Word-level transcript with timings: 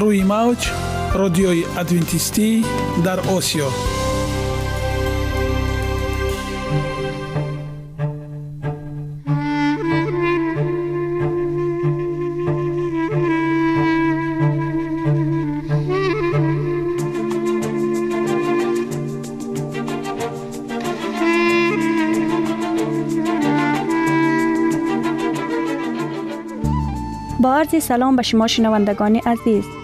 روی 0.00 0.22
موج 0.22 0.70
رادیوی 1.14 1.64
ادوینتیستی 1.78 2.64
در 3.04 3.20
آسیا. 3.20 3.68
با 27.40 27.54
عرض 27.54 27.84
سلام 27.84 28.16
به 28.16 28.22
شما 28.22 28.46
شنوندگان 28.46 29.16
عزیز. 29.16 29.83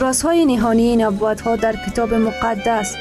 رازهای 0.00 0.46
نهانی 0.46 0.96
نبوت 0.96 1.40
ها 1.40 1.56
در 1.56 1.76
کتاب 1.86 2.14
مقدس. 2.14 2.96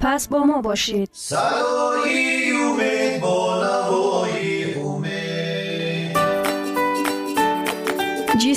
پس 0.00 0.28
با 0.28 0.38
ما 0.38 0.60
باشید. 0.62 1.08
صدای 1.12 2.50
امید 2.52 3.20
با 3.20 3.64
نوای 3.64 4.57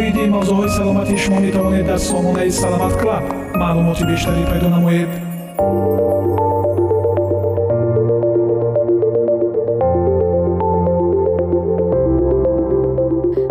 оиди 0.00 0.24
мавзӯъҳои 0.34 0.70
саломатии 0.78 1.22
шумо 1.22 1.38
метавонед 1.46 1.84
дар 1.90 2.00
сомонаи 2.10 2.50
саломат 2.60 2.94
клаб 3.00 3.24
маълумоти 3.60 4.04
бештарӣ 4.10 4.42
пайдо 4.50 4.68
намоед 4.76 5.10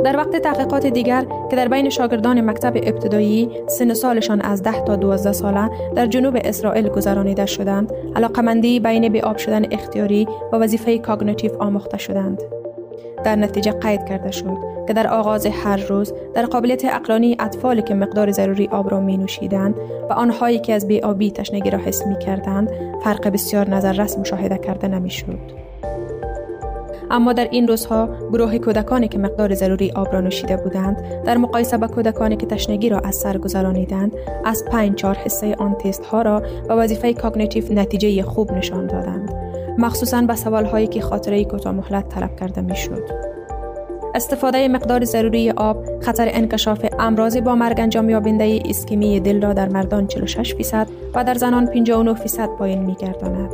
در 0.06 0.18
وقت 0.18 0.35
تحقیقات 0.35 0.85
دیگر 0.85 1.25
که 1.50 1.56
در 1.56 1.68
بین 1.68 1.90
شاگردان 1.90 2.41
مکتب 2.41 2.73
ابتدایی 2.75 3.50
سن 3.68 3.94
سالشان 3.94 4.41
از 4.41 4.63
10 4.63 4.85
تا 4.85 4.96
12 4.96 5.31
ساله 5.31 5.69
در 5.96 6.06
جنوب 6.06 6.38
اسرائیل 6.44 6.90
گذرانیده 6.90 7.46
شدند 7.46 7.94
علاقمندی 8.16 8.79
بین 8.79 9.09
به 9.09 9.22
آب 9.22 9.38
شدن 9.38 9.66
اختیاری 9.72 10.28
و 10.53 10.56
وظیفه 10.56 10.97
کاگنیتیو 10.97 11.51
آموخته 11.59 11.97
شدند 11.97 12.41
در 13.25 13.36
نتیجه 13.36 13.72
قید 13.72 14.04
کرده 14.04 14.31
شد 14.31 14.56
که 14.88 14.92
در 14.92 15.06
آغاز 15.06 15.47
هر 15.47 15.76
روز 15.76 16.12
در 16.34 16.47
قابلیت 16.47 16.84
اقلانی 16.84 17.36
اطفالی 17.41 17.82
که 17.82 17.94
مقدار 17.94 18.31
ضروری 18.31 18.69
آب 18.69 18.91
را 18.91 19.00
می 19.00 19.16
نوشیدند 19.16 19.75
و 20.10 20.12
آنهایی 20.12 20.58
که 20.58 20.75
از 20.75 20.88
بیابی 20.88 21.30
تشنگی 21.30 21.70
را 21.70 21.78
حس 21.78 22.06
می 22.06 22.19
کردند 22.19 22.70
فرق 23.04 23.28
بسیار 23.28 23.69
نظر 23.69 23.92
رس 23.92 24.19
مشاهده 24.19 24.59
کرده 24.59 24.88
نمی 24.88 25.10
شد. 25.10 25.60
اما 27.10 27.32
در 27.32 27.48
این 27.50 27.69
روزها 27.69 28.09
گروه 28.32 28.59
کودکانی 28.59 29.09
که 29.09 29.19
مقدار 29.19 29.54
ضروری 29.54 29.91
آب 29.91 30.12
را 30.12 30.20
نوشیده 30.20 30.56
بودند 30.56 31.25
در 31.25 31.36
مقایسه 31.36 31.76
با 31.76 31.86
کودکانی 31.86 32.36
که 32.36 32.47
تشنگی 32.47 32.88
را 32.88 32.98
از 32.98 33.16
سر 33.16 33.38
گذرانیدند 33.38 34.12
از 34.44 34.64
پنج 34.70 34.94
چهار 34.94 35.14
حصه 35.14 35.54
آن 35.54 35.75
تست 35.75 36.04
ها 36.04 36.22
را 36.22 36.42
و 36.69 36.72
وظیفه 36.72 37.12
cognitive 37.12 37.72
نتیجه 37.72 38.22
خوب 38.22 38.53
نشان 38.53 38.86
دادند 38.86 39.32
مخصوصا 39.78 40.22
به 40.22 40.36
سوال 40.36 40.64
هایی 40.64 40.86
که 40.86 41.00
خاطره 41.00 41.44
کوتاه 41.44 41.72
مهلت 41.72 42.08
طلب 42.08 42.36
کرده 42.36 42.60
می‌شد 42.60 43.31
استفاده 44.14 44.69
مقدار 44.69 45.04
ضروری 45.04 45.50
آب 45.50 46.00
خطر 46.00 46.28
انکشاف 46.32 46.84
امراض 46.98 47.36
با 47.36 47.54
مرگ 47.54 47.80
انجام 47.80 48.10
یابنده 48.10 48.62
اسکیمی 48.65 49.21
دل 49.21 49.42
را 49.42 49.53
در 49.53 49.68
مردان 49.68 50.06
46 50.06 50.54
فیصد 50.54 50.86
و 51.15 51.24
در 51.24 51.34
زنان 51.34 51.66
59 51.66 52.15
فیصد 52.15 52.48
پایین 52.48 52.83
می 52.83 52.95
گرداند. 52.95 53.50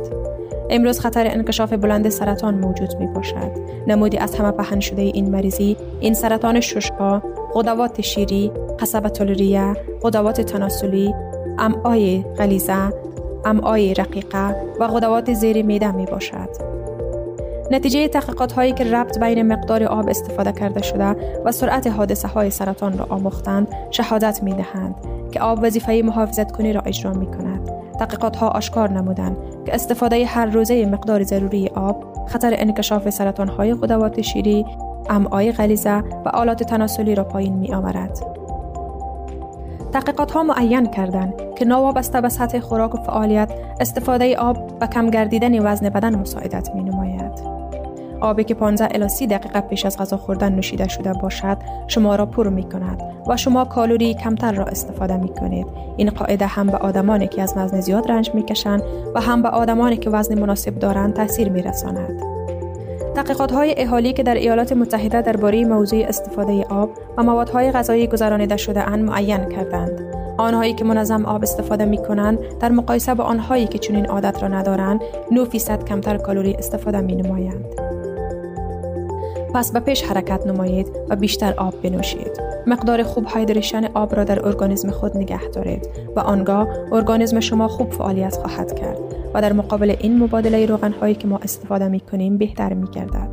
امروز 0.69 0.99
خطر 0.99 1.27
انکشاف 1.27 1.73
بلند 1.73 2.09
سرطان 2.09 2.53
موجود 2.53 2.95
می 2.99 3.07
باشد. 3.07 3.51
نمودی 3.87 4.17
از 4.17 4.35
همه 4.35 4.51
پهن 4.51 4.79
شده 4.79 5.01
این 5.01 5.29
مریضی 5.29 5.77
این 5.99 6.13
سرطان 6.13 6.59
ششها، 6.59 7.23
غدوات 7.53 8.01
شیری، 8.01 8.51
قصبت 8.79 9.21
الریه، 9.21 9.73
غدوات 10.01 10.41
تناسلی، 10.41 11.13
امعای 11.59 12.23
غلیظه، 12.37 12.93
امعای 13.45 13.93
رقیقه 13.93 14.55
و 14.79 14.87
غدوات 14.87 15.33
زیر 15.33 15.65
میده 15.65 15.91
می 15.91 16.05
باشد. 16.05 16.77
نتیجه 17.71 18.07
تحقیقات 18.07 18.51
هایی 18.51 18.71
که 18.71 18.83
ربط 18.83 19.19
بین 19.19 19.41
مقدار 19.41 19.83
آب 19.83 20.09
استفاده 20.09 20.51
کرده 20.51 20.81
شده 20.81 21.15
و 21.45 21.51
سرعت 21.51 21.87
حادثه 21.87 22.27
های 22.27 22.49
سرطان 22.49 22.97
را 22.97 23.05
آموختند 23.09 23.67
شهادت 23.91 24.43
می 24.43 24.53
دهند 24.53 24.95
که 25.31 25.39
آب 25.39 25.59
وظیفه 25.61 26.01
محافظت 26.05 26.51
کنی 26.51 26.73
را 26.73 26.81
اجرا 26.81 27.13
می 27.13 27.25
کند. 27.25 27.71
تحقیقات 27.99 28.35
ها 28.35 28.47
آشکار 28.47 28.89
نمودند 28.89 29.37
که 29.65 29.75
استفاده 29.75 30.25
هر 30.25 30.45
روزه 30.45 30.85
مقدار 30.85 31.23
ضروری 31.23 31.67
آب 31.67 32.27
خطر 32.27 32.55
انکشاف 32.57 33.09
سرطان 33.09 33.47
های 33.47 33.73
غدوات 33.73 34.21
شیری، 34.21 34.65
امعای 35.09 35.51
غلیظه 35.51 36.03
و 36.25 36.29
آلات 36.29 36.63
تناسلی 36.63 37.15
را 37.15 37.23
پایین 37.23 37.53
می 37.53 37.73
آورد. 37.73 38.19
تحقیقات 39.91 40.31
ها 40.31 40.43
معین 40.43 40.85
کردند 40.85 41.33
که 41.55 41.65
نوابسته 41.65 42.21
به 42.21 42.29
سطح 42.29 42.59
خوراک 42.59 42.95
و 42.95 42.97
فعالیت 42.97 43.51
استفاده 43.79 44.37
آب 44.37 44.77
و 44.81 44.87
کم 44.87 45.09
گردیدن 45.09 45.65
وزن 45.65 45.89
بدن 45.89 46.15
مساعدت 46.15 46.69
می 46.75 46.83
نماید. 46.83 47.57
آبی 48.21 48.43
که 48.43 48.53
15 48.53 48.87
الی 48.91 49.09
30 49.09 49.27
دقیقه 49.27 49.61
پیش 49.61 49.85
از 49.85 49.97
غذا 49.97 50.17
خوردن 50.17 50.55
نوشیده 50.55 50.87
شده 50.87 51.13
باشد 51.13 51.57
شما 51.87 52.15
را 52.15 52.25
پر 52.25 52.49
می 52.49 52.63
کند 52.63 53.01
و 53.27 53.37
شما 53.37 53.65
کالوری 53.65 54.13
کمتر 54.13 54.51
را 54.51 54.65
استفاده 54.65 55.17
می 55.17 55.29
کنید 55.29 55.67
این 55.97 56.09
قاعده 56.09 56.45
هم 56.45 56.67
به 56.67 56.77
آدمانی 56.77 57.27
که 57.27 57.41
از 57.41 57.53
وزن 57.57 57.79
زیاد 57.79 58.11
رنج 58.11 58.31
می 58.33 58.43
کشند 58.43 58.83
و 59.15 59.21
هم 59.21 59.41
به 59.41 59.49
آدمانی 59.49 59.97
که 59.97 60.09
وزن 60.09 60.39
مناسب 60.39 60.79
دارند 60.79 61.13
تاثیر 61.13 61.49
می 61.49 61.61
رساند 61.61 62.36
تحقیقات 63.17 63.51
های 63.51 63.75
اهالی 63.77 64.13
که 64.13 64.23
در 64.23 64.35
ایالات 64.35 64.73
متحده 64.73 65.21
درباره 65.21 65.65
موضوع 65.65 66.05
استفاده 66.07 66.63
آب 66.63 66.89
و 67.17 67.23
موادهای 67.23 67.71
غذایی 67.71 68.07
گذرانیده 68.07 68.57
شده 68.57 68.81
اند 68.81 69.03
معین 69.03 69.49
کردند. 69.49 70.01
آنهایی 70.37 70.73
که 70.73 70.85
منظم 70.85 71.25
آب 71.25 71.43
استفاده 71.43 71.85
می 71.85 71.97
کنند 71.97 72.39
در 72.59 72.69
مقایسه 72.69 73.13
با 73.13 73.23
آنهایی 73.23 73.67
که 73.67 73.77
چنین 73.77 74.05
عادت 74.05 74.41
را 74.41 74.47
ندارند 74.47 75.01
9 75.31 75.45
فیصد 75.45 75.83
کمتر 75.83 76.17
کالری 76.17 76.53
استفاده 76.53 77.01
می 77.01 77.15
نمایند. 77.15 77.86
پس 79.53 79.71
به 79.71 79.79
پیش 79.79 80.03
حرکت 80.03 80.47
نمایید 80.47 80.87
و 81.09 81.15
بیشتر 81.15 81.53
آب 81.53 81.81
بنوشید. 81.81 82.41
مقدار 82.67 83.03
خوب 83.03 83.25
هایدریشن 83.25 83.85
آب 83.85 84.15
را 84.15 84.23
در 84.23 84.45
ارگانیسم 84.45 84.91
خود 84.91 85.17
نگه 85.17 85.47
دارید 85.47 85.89
و 86.15 86.19
آنگاه 86.19 86.67
ارگانیسم 86.91 87.39
شما 87.39 87.67
خوب 87.67 87.91
فعالیت 87.91 88.35
خواهد 88.35 88.79
کرد 88.79 88.97
و 89.33 89.41
در 89.41 89.53
مقابل 89.53 89.95
این 89.99 90.23
مبادله 90.23 90.65
روغن 90.65 90.91
هایی 90.91 91.15
که 91.15 91.27
ما 91.27 91.37
استفاده 91.37 91.87
می 91.87 91.99
کنیم 91.99 92.37
بهتر 92.37 92.73
می 92.73 92.87
گردد. 92.87 93.29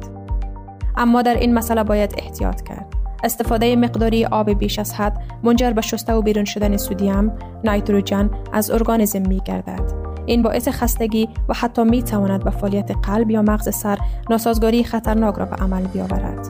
اما 0.96 1.22
در 1.22 1.34
این 1.34 1.54
مسئله 1.54 1.84
باید 1.84 2.14
احتیاط 2.18 2.62
کرد. 2.62 2.86
استفاده 3.24 3.76
مقداری 3.76 4.24
آب 4.24 4.50
بیش 4.50 4.78
از 4.78 4.94
حد 4.94 5.16
منجر 5.42 5.70
به 5.70 5.80
شسته 5.80 6.12
و 6.12 6.22
بیرون 6.22 6.44
شدن 6.44 6.76
سودیم، 6.76 7.32
نیتروژن 7.64 8.30
از 8.52 8.70
ارگانیسم 8.70 9.22
می 9.22 9.40
گردد. 9.44 10.13
این 10.26 10.42
باعث 10.42 10.68
خستگی 10.68 11.28
و 11.48 11.54
حتی 11.54 11.84
می 11.84 12.02
تواند 12.02 12.44
به 12.44 12.50
فعالیت 12.50 12.90
قلب 13.02 13.30
یا 13.30 13.42
مغز 13.42 13.74
سر 13.74 13.98
ناسازگاری 14.30 14.84
خطرناک 14.84 15.34
را 15.34 15.44
به 15.44 15.56
عمل 15.56 15.86
بیاورد. 15.86 16.48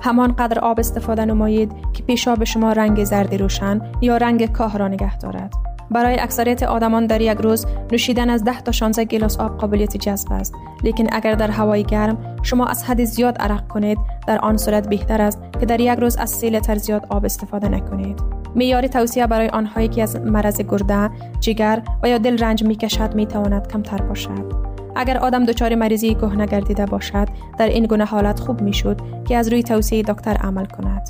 همان 0.00 0.32
قدر 0.32 0.58
آب 0.58 0.80
استفاده 0.80 1.24
نمایید 1.24 1.72
که 1.92 2.02
پیشاب 2.02 2.44
شما 2.44 2.72
رنگ 2.72 3.04
زردی 3.04 3.38
روشن 3.38 3.80
یا 4.00 4.16
رنگ 4.16 4.52
کاه 4.52 4.78
را 4.78 4.88
نگه 4.88 5.18
دارد. 5.18 5.54
برای 5.90 6.20
اکثریت 6.20 6.62
آدمان 6.62 7.06
در 7.06 7.20
یک 7.20 7.38
روز 7.38 7.66
نوشیدن 7.92 8.30
از 8.30 8.44
10 8.44 8.60
تا 8.60 8.72
16 8.72 9.04
گلاس 9.04 9.36
آب 9.36 9.58
قابلیت 9.58 9.96
جذب 9.96 10.32
است 10.32 10.54
لیکن 10.84 11.06
اگر 11.12 11.34
در 11.34 11.50
هوای 11.50 11.82
گرم 11.82 12.36
شما 12.42 12.66
از 12.66 12.84
حد 12.84 13.04
زیاد 13.04 13.38
عرق 13.38 13.68
کنید 13.68 13.98
در 14.26 14.38
آن 14.38 14.56
صورت 14.56 14.88
بهتر 14.88 15.22
است 15.22 15.38
که 15.60 15.66
در 15.66 15.80
یک 15.80 15.98
روز 15.98 16.16
از 16.16 16.30
3 16.30 16.50
لیتر 16.50 16.76
زیاد 16.76 17.06
آب 17.08 17.24
استفاده 17.24 17.68
نکنید 17.68 18.39
معیار 18.56 18.86
توصیه 18.86 19.26
برای 19.26 19.48
آنهایی 19.48 19.88
که 19.88 20.02
از 20.02 20.16
مرض 20.16 20.60
گرده، 20.60 21.10
جگر 21.40 21.82
و 22.02 22.08
یا 22.08 22.18
دل 22.18 22.38
رنج 22.38 22.64
می 22.64 22.76
کشد 22.76 23.14
می 23.14 23.26
تواند 23.26 23.72
کمتر 23.72 24.02
باشد. 24.02 24.70
اگر 24.96 25.18
آدم 25.18 25.44
دچار 25.44 25.74
مریضی 25.74 26.14
کهنه 26.14 26.46
گردیده 26.46 26.86
باشد 26.86 27.28
در 27.58 27.68
این 27.68 27.86
گونه 27.86 28.04
حالت 28.04 28.40
خوب 28.40 28.60
می 28.60 28.72
شد 28.72 29.00
که 29.28 29.36
از 29.36 29.48
روی 29.48 29.62
توصیه 29.62 30.02
دکتر 30.02 30.34
عمل 30.36 30.64
کند. 30.64 31.08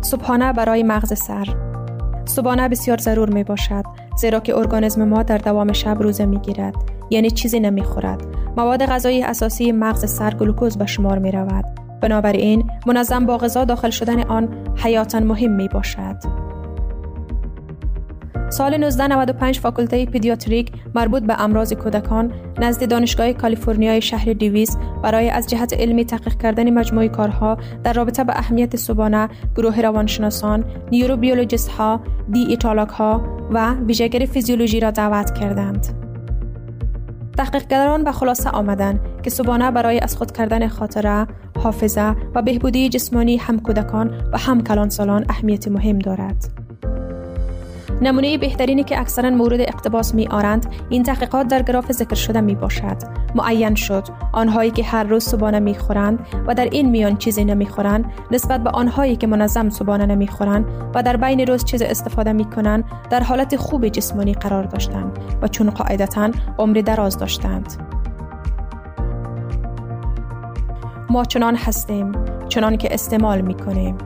صبحانه 0.00 0.52
برای 0.52 0.82
مغز 0.82 1.18
سر 1.18 1.46
صبحانه 2.24 2.68
بسیار 2.68 2.98
ضرور 2.98 3.30
می 3.30 3.44
باشد 3.44 3.84
زیرا 4.16 4.40
که 4.40 4.56
ارگانیسم 4.56 5.08
ما 5.08 5.22
در 5.22 5.38
دوام 5.38 5.72
شب 5.72 6.02
روزه 6.02 6.26
می 6.26 6.38
گیرد 6.38 6.74
یعنی 7.10 7.30
چیزی 7.30 7.60
نمی 7.60 7.82
خورد 7.82 8.22
مواد 8.56 8.86
غذایی 8.86 9.22
اساسی 9.22 9.72
مغز 9.72 10.10
سر 10.10 10.34
گلوکوز 10.34 10.78
به 10.78 10.86
شمار 10.86 11.18
می 11.18 11.32
رود 11.32 11.83
بنابراین 12.04 12.70
منظم 12.86 13.26
با 13.26 13.38
غذا 13.38 13.64
داخل 13.64 13.90
شدن 13.90 14.22
آن 14.22 14.48
حیاتا 14.76 15.20
مهم 15.20 15.50
می 15.50 15.68
باشد. 15.68 16.16
سال 18.50 18.74
1995 18.74 19.58
فاکولته 19.58 20.06
پدیاتریک 20.06 20.72
مربوط 20.94 21.22
به 21.22 21.40
امراض 21.40 21.72
کودکان 21.72 22.32
نزد 22.58 22.88
دانشگاه 22.88 23.32
کالیفرنیای 23.32 24.02
شهر 24.02 24.32
دیویس 24.32 24.76
برای 25.02 25.30
از 25.30 25.46
جهت 25.46 25.72
علمی 25.72 26.04
تحقیق 26.04 26.34
کردن 26.42 26.70
مجموعه 26.70 27.08
کارها 27.08 27.58
در 27.84 27.92
رابطه 27.92 28.24
به 28.24 28.38
اهمیت 28.38 28.76
صبحانه 28.76 29.28
گروه 29.56 29.80
روانشناسان، 29.80 30.64
نیوروبیولوژیست 30.90 31.68
ها، 31.68 32.00
دی 32.32 32.44
ایتالاک 32.44 32.88
ها 32.88 33.38
و 33.50 33.74
ویژگری 33.74 34.26
فیزیولوژی 34.26 34.80
را 34.80 34.90
دعوت 34.90 35.38
کردند. 35.38 35.86
تحقیقگران 37.36 38.04
به 38.04 38.12
خلاصه 38.12 38.50
آمدند 38.50 39.00
که 39.22 39.30
صبحانه 39.30 39.70
برای 39.70 40.00
از 40.00 40.16
خود 40.16 40.32
کردن 40.32 40.68
خاطره، 40.68 41.26
حافظه 41.64 42.14
و 42.34 42.42
بهبودی 42.42 42.88
جسمانی 42.88 43.36
هم 43.36 43.60
کودکان 43.60 44.10
و 44.32 44.38
هم 44.38 44.62
کلانسالان 44.62 45.24
اهمیت 45.28 45.68
مهم 45.68 45.98
دارد. 45.98 46.64
نمونه 48.02 48.38
بهترینی 48.38 48.84
که 48.84 49.00
اکثرا 49.00 49.30
مورد 49.30 49.60
اقتباس 49.60 50.14
می 50.14 50.26
آرند 50.26 50.66
این 50.90 51.02
تحقیقات 51.02 51.48
در 51.48 51.62
گراف 51.62 51.92
ذکر 51.92 52.14
شده 52.14 52.40
می 52.40 52.54
باشد. 52.54 52.96
معین 53.34 53.74
شد. 53.74 54.04
آنهایی 54.32 54.70
که 54.70 54.84
هر 54.84 55.04
روز 55.04 55.24
صبحانه 55.24 55.58
می 55.58 55.74
خورند 55.74 56.26
و 56.46 56.54
در 56.54 56.64
این 56.64 56.90
میان 56.90 57.16
چیزی 57.16 57.44
نمی 57.44 57.66
خورند 57.66 58.04
نسبت 58.30 58.64
به 58.64 58.70
آنهایی 58.70 59.16
که 59.16 59.26
منظم 59.26 59.70
صبحانه 59.70 60.06
نمی 60.06 60.28
خورند 60.28 60.64
و 60.94 61.02
در 61.02 61.16
بین 61.16 61.40
روز 61.40 61.64
چیز 61.64 61.82
استفاده 61.82 62.32
می 62.32 62.44
کنند 62.44 62.84
در 63.10 63.22
حالت 63.22 63.56
خوب 63.56 63.88
جسمانی 63.88 64.32
قرار 64.34 64.64
داشتند 64.64 65.18
و 65.42 65.48
چون 65.48 65.70
قاعدتا 65.70 66.30
عمر 66.58 66.80
دراز 66.80 67.18
داشتند. 67.18 67.93
ما 71.14 71.24
چنان 71.24 71.56
هستیم 71.56 72.12
چنان 72.48 72.76
که 72.76 72.88
استعمال 72.94 73.40
می 73.40 73.54
کنیم 73.54 73.98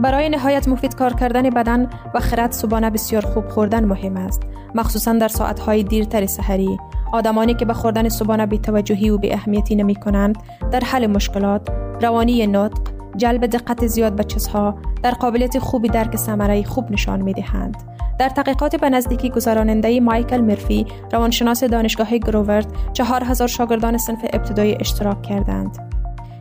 برای 0.00 0.28
نهایت 0.28 0.68
مفید 0.68 0.94
کار 0.94 1.12
کردن 1.12 1.50
بدن 1.50 1.90
و 2.14 2.20
خرد 2.20 2.52
صبحانه 2.52 2.90
بسیار 2.90 3.22
خوب 3.22 3.48
خوردن 3.48 3.84
مهم 3.84 4.16
است 4.16 4.42
مخصوصا 4.74 5.12
در 5.12 5.28
ساعتهای 5.28 5.82
دیرتر 5.82 6.26
سحری. 6.26 6.78
آدمانی 7.12 7.54
که 7.54 7.64
به 7.64 7.74
خوردن 7.74 8.08
صبحانه 8.08 8.46
بی 8.46 8.58
توجهی 8.58 9.10
و 9.10 9.18
بی 9.18 9.32
اهمیتی 9.32 9.74
نمی 9.74 9.94
کنند 9.94 10.38
در 10.70 10.80
حل 10.80 11.06
مشکلات 11.06 11.68
روانی 12.00 12.46
نطق 12.46 12.93
جلب 13.16 13.46
دقت 13.46 13.86
زیاد 13.86 14.16
به 14.16 14.24
چیزها 14.24 14.74
در 15.02 15.10
قابلیت 15.10 15.58
خوبی 15.58 15.88
درک 15.88 16.16
ثمره 16.16 16.62
خوب 16.62 16.90
نشان 16.90 17.22
می 17.22 17.32
دهند. 17.32 17.76
در 18.18 18.28
تحقیقات 18.28 18.76
به 18.76 18.90
نزدیکی 18.90 19.30
گذراننده 19.30 20.00
مایکل 20.00 20.40
مرفی 20.40 20.86
روانشناس 21.12 21.64
دانشگاه 21.64 22.18
گروورد 22.18 22.66
چهار 22.92 23.24
هزار 23.24 23.48
شاگردان 23.48 23.98
صنف 23.98 24.24
ابتدایی 24.32 24.76
اشتراک 24.80 25.22
کردند. 25.22 25.78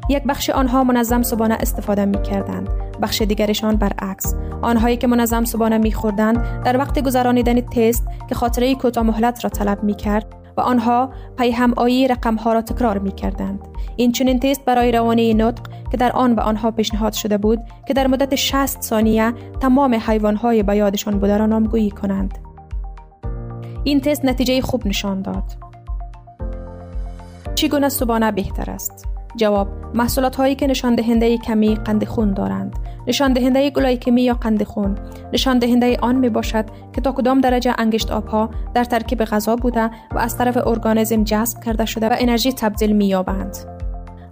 یک 0.09 0.23
بخش 0.23 0.49
آنها 0.49 0.83
منظم 0.83 1.23
صبحانه 1.23 1.57
استفاده 1.59 2.05
می 2.05 2.21
کردند. 2.21 2.69
بخش 3.01 3.21
دیگرشان 3.21 3.75
برعکس. 3.75 4.35
آنهایی 4.61 4.97
که 4.97 5.07
منظم 5.07 5.45
صبحانه 5.45 5.77
می 5.77 5.91
خوردند 5.91 6.63
در 6.63 6.77
وقت 6.77 6.99
گذرانیدن 6.99 7.61
تست 7.61 8.07
که 8.29 8.35
خاطره 8.35 8.75
کوتاه 8.75 9.03
مهلت 9.03 9.43
را 9.43 9.49
طلب 9.49 9.83
می 9.83 9.95
کرد 9.95 10.25
و 10.57 10.61
آنها 10.61 11.09
پی 11.37 11.51
هم 11.51 11.73
آیی 11.77 12.07
رقم 12.07 12.35
ها 12.35 12.53
را 12.53 12.61
تکرار 12.61 12.97
می 12.97 13.11
کردند. 13.11 13.59
این 13.95 14.11
چنین 14.11 14.39
تست 14.39 14.65
برای 14.65 14.91
روانی 14.91 15.33
نطق 15.33 15.61
که 15.91 15.97
در 15.97 16.11
آن 16.11 16.35
به 16.35 16.41
آنها 16.41 16.71
پیشنهاد 16.71 17.13
شده 17.13 17.37
بود 17.37 17.59
که 17.87 17.93
در 17.93 18.07
مدت 18.07 18.35
60 18.35 18.81
ثانیه 18.81 19.33
تمام 19.59 19.95
حیوان 20.07 20.35
های 20.35 20.63
به 20.63 20.75
یادشان 20.75 21.19
بوده 21.19 21.37
را 21.37 21.45
نامگویی 21.45 21.91
کنند. 21.91 22.37
این 23.83 24.01
تست 24.01 24.25
نتیجه 24.25 24.61
خوب 24.61 24.87
نشان 24.87 25.21
داد. 25.21 25.43
چگونه 27.55 27.89
صبحانه 27.89 28.31
بهتر 28.31 28.71
است؟ 28.71 29.07
جواب 29.35 29.67
محصولات 29.93 30.35
هایی 30.35 30.55
که 30.55 30.67
نشان 30.67 30.95
دهنده 30.95 31.37
کمی 31.37 31.75
قند 31.75 32.05
خون 32.05 32.33
دارند 32.33 32.79
نشان 33.07 33.33
دهنده 33.33 33.69
گلایکمی 33.69 34.21
یا 34.21 34.33
قند 34.33 34.63
خون 34.63 34.97
نشان 35.33 35.59
دهنده 35.59 35.97
آن 36.01 36.15
می 36.15 36.29
باشد 36.29 36.65
که 36.93 37.01
تا 37.01 37.11
کدام 37.11 37.41
درجه 37.41 37.75
انگشت 37.77 38.11
آبها 38.11 38.49
در 38.73 38.83
ترکیب 38.83 39.23
غذا 39.23 39.55
بوده 39.55 39.89
و 40.11 40.17
از 40.17 40.37
طرف 40.37 40.67
ارگانیسم 40.67 41.23
جذب 41.23 41.63
کرده 41.63 41.85
شده 41.85 42.09
و 42.09 42.15
انرژی 42.19 42.53
تبدیل 42.53 42.91
می 42.91 43.07
یابند 43.07 43.57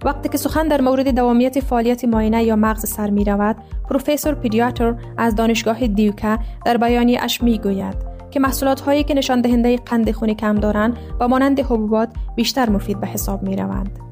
وقتی 0.04 0.28
که 0.28 0.38
سخن 0.38 0.68
در 0.68 0.80
مورد 0.80 1.14
دوامیت 1.14 1.60
فعالیت 1.60 2.04
ماینه 2.04 2.44
یا 2.44 2.56
مغز 2.56 2.88
سر 2.88 3.10
می 3.10 3.24
رود 3.24 3.56
پروفسور 3.90 4.34
پیدیاتر 4.34 4.94
از 5.18 5.34
دانشگاه 5.34 5.86
دیوکا 5.86 6.38
در 6.64 6.76
بیانی 6.76 7.16
اش 7.16 7.42
می 7.42 7.58
گوید 7.58 8.12
که 8.30 8.40
محصولات 8.40 8.80
هایی 8.80 9.04
که 9.04 9.14
نشان 9.14 9.40
دهنده 9.40 9.76
قند 9.76 10.10
خون 10.10 10.34
کم 10.34 10.54
دارند 10.54 10.96
و 11.20 11.28
مانند 11.28 11.60
حبوبات 11.60 12.08
بیشتر 12.36 12.70
مفید 12.70 13.00
به 13.00 13.06
حساب 13.06 13.42
می 13.42 13.56
روند. 13.56 14.11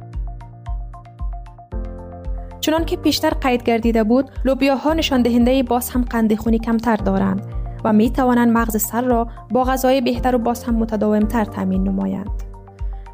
چنان 2.60 2.84
که 2.84 2.96
پیشتر 2.96 3.30
قید 3.30 3.62
گردیده 3.62 4.04
بود 4.04 4.30
لوبیاها 4.44 4.92
نشان 4.92 5.22
دهنده 5.22 5.62
باز 5.62 5.90
هم 5.90 6.02
قند 6.02 6.34
خونی 6.34 6.58
کمتر 6.58 6.96
دارند 6.96 7.42
و 7.84 7.92
می 7.92 8.10
توانند 8.10 8.52
مغز 8.52 8.82
سر 8.82 9.02
را 9.02 9.28
با 9.50 9.64
غذای 9.64 10.00
بهتر 10.00 10.34
و 10.34 10.38
باز 10.38 10.64
هم 10.64 10.74
متداومتر 10.74 11.44
تامین 11.44 11.82
نمایند. 11.82 12.30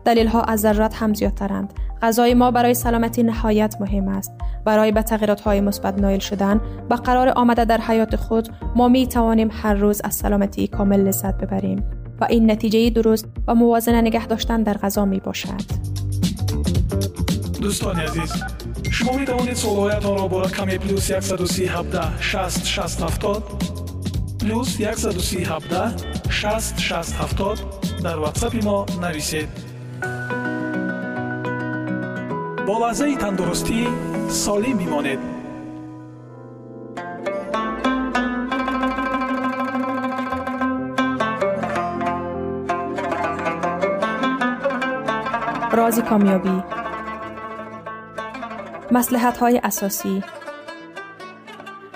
دلیل 0.05 0.27
ها 0.27 0.43
از 0.43 0.61
ضرورت 0.61 0.95
هم 0.95 1.15
زیادترند. 1.15 1.73
غذای 2.03 2.35
ما 2.35 2.51
برای 2.51 2.75
سلامتی 2.75 3.23
نهایت 3.23 3.77
مهم 3.81 4.09
است. 4.09 4.33
برای 4.67 4.93
به 4.93 5.03
تغییرات 5.03 5.41
های 5.41 5.61
مثبت 5.61 5.99
نایل 5.99 6.21
شدن 6.21 6.61
و 6.91 6.95
قرار 6.95 7.33
آمده 7.37 7.65
در 7.65 7.81
حیات 7.81 8.17
خود 8.17 8.49
ما 8.77 8.89
می 8.89 9.07
توانیم 9.07 9.49
هر 9.53 9.75
روز 9.75 10.01
از 10.05 10.15
سلامتی 10.15 10.67
کامل 10.67 11.01
لذت 11.01 11.39
ببریم 11.39 11.85
و 12.21 12.27
این 12.31 12.51
نتیجه 12.51 12.91
درست 12.91 13.27
و 13.49 13.55
موازنه 13.55 14.01
نگه 14.01 14.27
داشتن 14.27 14.63
در 14.63 14.75
غذا 14.75 15.05
می 15.05 15.21
باشد 15.21 15.61
دوستان 17.63 17.97
عزیز 17.97 18.33
шумо 18.97 19.13
метавонед 19.21 19.59
суолҳоятонро 19.63 20.27
бо 20.33 20.39
рақами 20.47 20.77
плюс 20.85 21.05
137 21.11 22.21
60 22.21 22.65
670 22.65 23.43
плюс 24.41 24.69
137 24.79 25.49
60 26.31 26.79
670 26.79 28.03
дар 28.05 28.17
ватсапи 28.19 28.61
мо 28.69 28.79
нависед 29.03 29.49
бо 32.67 32.75
лаҳзаи 32.83 33.15
тандурустӣ 33.23 33.81
солим 34.43 34.77
бимонед. 34.81 35.21
Рози 45.79 46.03
комёбӣ 46.11 46.55
مسلحت 48.97 49.39
های 49.39 49.61
اساسی. 49.65 50.23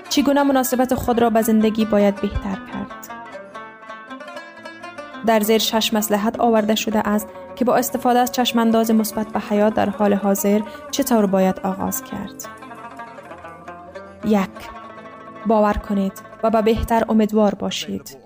چگونه 0.09 0.43
مناسبت 0.43 0.93
خود 0.93 1.19
را 1.19 1.29
به 1.29 1.41
زندگی 1.41 1.85
باید 1.85 2.15
بهتر 2.15 2.55
کرد؟ 2.55 3.09
در 5.25 5.39
زیر 5.39 5.57
شش 5.57 5.93
مسلحت 5.93 6.39
آورده 6.39 6.75
شده 6.75 7.07
است 7.07 7.27
که 7.55 7.65
با 7.65 7.75
استفاده 7.75 8.19
از 8.19 8.31
چشمانداز 8.31 8.91
مثبت 8.91 9.27
به 9.27 9.39
حیات 9.39 9.73
در 9.73 9.89
حال 9.89 10.13
حاضر 10.13 10.61
چطور 10.91 11.25
باید 11.25 11.59
آغاز 11.59 12.03
کرد؟ 12.03 12.45
یک 14.25 14.49
باور 15.45 15.73
کنید 15.73 16.13
و 16.43 16.49
به 16.49 16.61
بهتر 16.61 17.05
امیدوار 17.09 17.55
باشید. 17.55 18.17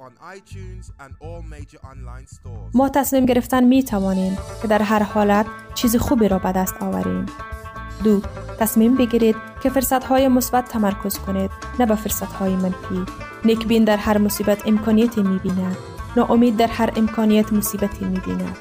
ما 2.73 2.89
تصمیم 2.89 3.25
گرفتن 3.25 3.63
می 3.63 3.83
توانیم 3.83 4.37
که 4.61 4.67
در 4.67 4.81
هر 4.81 5.03
حالت 5.03 5.45
چیز 5.73 5.95
خوبی 5.95 6.27
را 6.27 6.39
به 6.39 6.51
دست 6.51 6.75
آوریم. 6.83 7.25
دو 8.03 8.21
تصمیم 8.59 8.95
بگیرید 8.95 9.35
که 9.63 9.69
فرصت 9.69 10.03
های 10.03 10.27
مثبت 10.27 10.69
تمرکز 10.69 11.19
کنید 11.19 11.51
نه 11.79 11.85
به 11.85 11.95
فرصت 11.95 12.33
های 12.33 12.55
منفی. 12.55 13.05
نیکبین 13.45 13.83
در 13.83 13.97
هر 13.97 14.17
مصیبت 14.17 14.67
امکانیتی 14.67 15.23
می 15.23 15.39
بیند. 15.39 15.77
ناامید 16.17 16.57
در 16.57 16.67
هر 16.67 16.89
امکانیت 16.95 17.53
مصیبتی 17.53 18.05
می 18.05 18.19
بیند. 18.19 18.57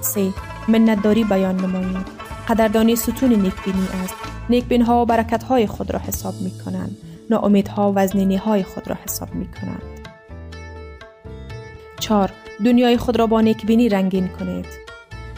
سه 0.00 0.32
منتداری 0.68 1.24
بیان 1.24 1.56
نمایید. 1.56 2.06
قدردانی 2.48 2.96
ستون 2.96 3.32
نیکبینی 3.32 3.88
است. 4.04 4.14
نیکبین 4.50 4.82
ها 4.82 5.04
برکت 5.04 5.42
های 5.42 5.66
خود 5.66 5.90
را 5.90 5.98
حساب 5.98 6.34
می 6.40 6.52
کنند. 6.64 6.96
ناامیدها 7.30 7.92
و 7.96 8.08
های 8.44 8.62
خود 8.62 8.88
را 8.88 8.96
حساب 9.04 9.34
می 9.34 9.48
کنند. 9.48 9.82
4. 12.00 12.30
دنیای 12.64 12.96
خود 12.96 13.18
را 13.18 13.26
با 13.26 13.40
نیکبینی 13.40 13.88
رنگین 13.88 14.28
کنید. 14.28 14.66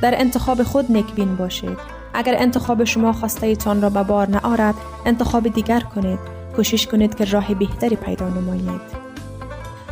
در 0.03 0.21
انتخاب 0.21 0.63
خود 0.63 0.93
نیکبین 0.93 1.37
باشید. 1.37 2.00
اگر 2.15 2.35
انتخاب 2.39 2.85
شما 2.85 3.13
خواسته 3.13 3.57
تان 3.57 3.83
را 3.83 3.91
به 3.91 4.03
بار 4.03 4.29
نآرد، 4.29 4.75
انتخاب 5.07 5.49
دیگر 5.49 5.81
کنید. 5.81 6.19
کوشش 6.57 6.87
کنید 6.87 7.15
که 7.15 7.25
راه 7.25 7.55
بهتری 7.55 7.97
پیدا 7.97 8.29
نمایید. 8.29 8.81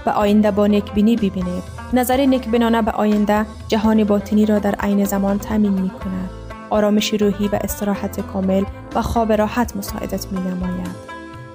به 0.05 0.11
آینده 0.13 0.51
با 0.51 0.67
نیکبینی 0.67 1.17
ببینید. 1.17 1.63
نظر 1.93 2.27
نیکبینانه 2.27 2.83
به 2.83 2.91
آینده 2.91 3.47
جهان 3.69 4.05
باطنی 4.05 4.47
را 4.47 4.59
در 4.59 4.75
عین 4.75 5.05
زمان 5.05 5.39
تامین 5.39 5.73
می 5.73 5.91
کند. 5.91 6.31
آرامش 6.71 7.15
روحی 7.15 7.49
و 7.49 7.59
استراحت 7.65 8.21
کامل 8.21 8.65
و 8.95 9.03
خواب 9.03 9.33
راحت 9.33 9.77
مساعدت 9.77 10.27
می 10.33 10.41
نماید. 10.41 11.09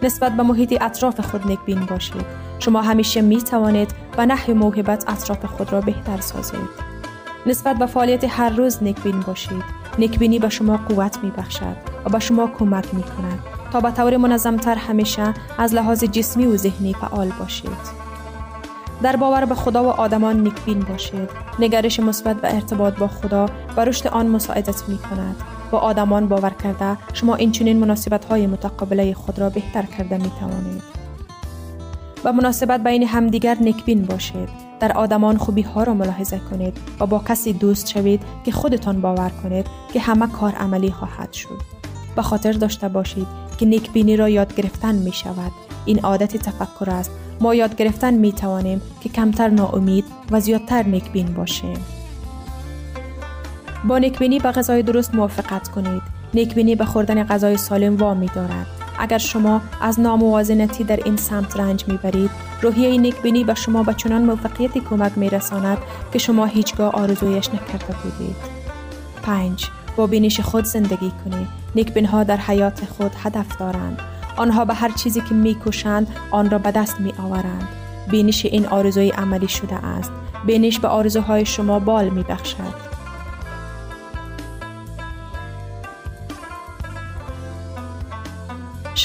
نسبت 0.04 0.32
به 0.32 0.44
محیط 0.44 0.82
اطراف 0.82 1.20
خود 1.20 1.48
نیکبین 1.48 1.86
باشید. 1.86 2.26
شما 2.60 2.82
همیشه 2.82 3.22
می 3.22 3.42
توانید 3.42 3.92
و 4.18 4.26
نحو 4.26 4.54
موهبت 4.54 5.10
اطراف 5.10 5.46
خود 5.46 5.74
را 5.74 5.82
بهتر 5.82 6.22
سازید. 6.22 6.70
نسبت 7.46 7.78
به 7.78 7.86
فعالیت 7.86 8.24
هر 8.24 8.50
روز 8.50 8.84
نیکبین 8.84 9.20
باشید. 9.20 9.83
نیکبینی 9.98 10.40
به 10.40 10.50
شما 10.50 10.78
قوت 10.78 11.18
می 11.24 11.32
بخشد 11.32 11.76
و 12.06 12.10
به 12.10 12.20
شما 12.20 12.48
کمک 12.48 12.96
می 12.96 13.04
کند 13.04 13.40
تا 13.72 13.80
به 13.80 13.92
طور 13.92 14.18
منظمتر 14.18 14.76
همیشه 14.76 15.34
از 15.58 15.74
لحاظ 15.74 16.04
جسمی 16.04 16.46
و 16.46 16.58
ذهنی 16.58 16.94
فعال 16.94 17.32
باشید. 17.40 18.04
در 19.04 19.16
باور 19.16 19.46
به 19.46 19.56
خدا 19.56 19.84
و 19.84 19.88
آدمان 19.88 20.40
نیکبین 20.40 20.80
باشید. 20.80 21.30
نگرش 21.60 22.00
مثبت 22.00 22.36
و 22.44 22.48
ارتباط 22.48 22.98
با 22.98 23.08
خدا 23.08 23.46
و 23.78 23.86
رشد 23.86 24.08
آن 24.08 24.28
مساعدت 24.28 24.84
می 24.88 24.98
کند. 24.98 25.36
با 25.72 25.80
آدمان 25.80 26.28
باور 26.28 26.50
کرده 26.64 26.98
شما 27.14 27.36
این 27.36 27.52
چنین 27.52 27.80
مناسبت 27.80 28.26
های 28.26 28.48
متقابله 28.48 29.14
خود 29.14 29.40
را 29.40 29.50
بهتر 29.50 29.82
کرده 29.82 30.18
می 30.18 30.32
توانید. 30.40 30.84
و 32.24 32.34
مناسبت 32.34 32.84
بین 32.84 33.08
همدیگر 33.08 33.58
نیکبین 33.62 34.06
باشید. 34.06 34.63
در 34.80 34.92
آدمان 34.92 35.38
خوبی 35.38 35.62
ها 35.62 35.84
را 35.84 35.94
ملاحظه 35.94 36.42
کنید 36.50 36.78
و 37.00 37.06
با 37.06 37.20
کسی 37.20 37.54
دوست 37.54 37.88
شوید 37.90 38.22
که 38.46 38.52
خودتان 38.52 39.02
باور 39.02 39.32
کنید 39.44 39.66
که 39.94 40.00
همه 40.00 40.28
کار 40.28 40.52
عملی 40.52 40.92
خواهد 40.92 41.34
شد. 41.34 41.62
به 42.16 42.22
خاطر 42.22 42.52
داشته 42.52 42.88
باشید 42.88 43.28
که 43.58 43.66
نیکبینی 43.66 44.18
را 44.18 44.30
یاد 44.30 44.56
گرفتن 44.56 44.96
می 44.96 45.14
شود. 45.14 45.52
این 45.86 46.00
عادت 46.00 46.38
تفکر 46.38 46.90
است. 46.90 47.12
ما 47.42 47.56
یاد 47.56 47.76
گرفتن 47.76 48.14
می 48.14 48.32
توانیم 48.32 48.82
که 49.02 49.10
کمتر 49.10 49.50
ناامید 49.50 50.06
و 50.32 50.40
زیادتر 50.40 50.84
نیکبین 50.84 51.34
باشیم. 51.34 51.78
با 53.88 53.98
نیکبینی 53.98 54.40
به 54.40 54.52
غذای 54.52 54.84
درست 54.84 55.16
موافقت 55.16 55.68
کنید. 55.68 56.02
نیکبینی 56.34 56.76
به 56.76 56.86
خوردن 56.86 57.24
غذای 57.24 57.58
سالم 57.58 57.98
وامی 57.98 58.28
دارد. 58.36 58.83
اگر 59.00 59.18
شما 59.18 59.62
از 59.82 60.00
ناموازنتی 60.00 60.84
در 60.84 61.00
این 61.06 61.18
سمت 61.18 61.58
رنج 61.58 61.88
می‌برید 61.88 62.32
روحیه 62.62 62.98
نیکبینی 62.98 63.44
به 63.44 63.54
شما 63.54 63.84
به 63.84 63.94
چنان 63.94 64.22
موفقیتی 64.22 64.80
کمک 64.80 65.12
میرساند 65.16 65.78
که 66.14 66.20
شما 66.20 66.46
هیچگاه 66.46 66.92
آرزویش 66.92 67.50
نکرده 67.50 67.96
بودید. 68.04 68.36
5. 69.24 69.70
با 69.96 70.08
بینش 70.08 70.40
خود 70.40 70.66
زندگی 70.66 71.12
کنید 71.26 71.48
نیکبین 71.76 72.06
ها 72.06 72.24
در 72.24 72.38
حیات 72.38 72.86
خود 72.86 73.12
هدف 73.24 73.58
دارند. 73.58 74.02
آنها 74.38 74.66
به 74.66 74.74
هر 74.74 74.90
چیزی 74.90 75.22
که 75.22 75.36
میکوشند 75.36 76.08
آن 76.32 76.50
را 76.50 76.58
به 76.58 76.72
دست 76.72 77.00
می 77.00 77.14
آورند 77.24 77.68
بینش 78.12 78.46
این 78.46 78.66
آرزوی 78.66 79.10
عملی 79.10 79.48
شده 79.48 79.76
است. 79.76 80.12
بینش 80.46 80.80
به 80.80 80.88
آرزوهای 80.88 81.46
شما 81.46 81.80
بال 81.80 82.10
می 82.10 82.24
بخشد 82.24 82.93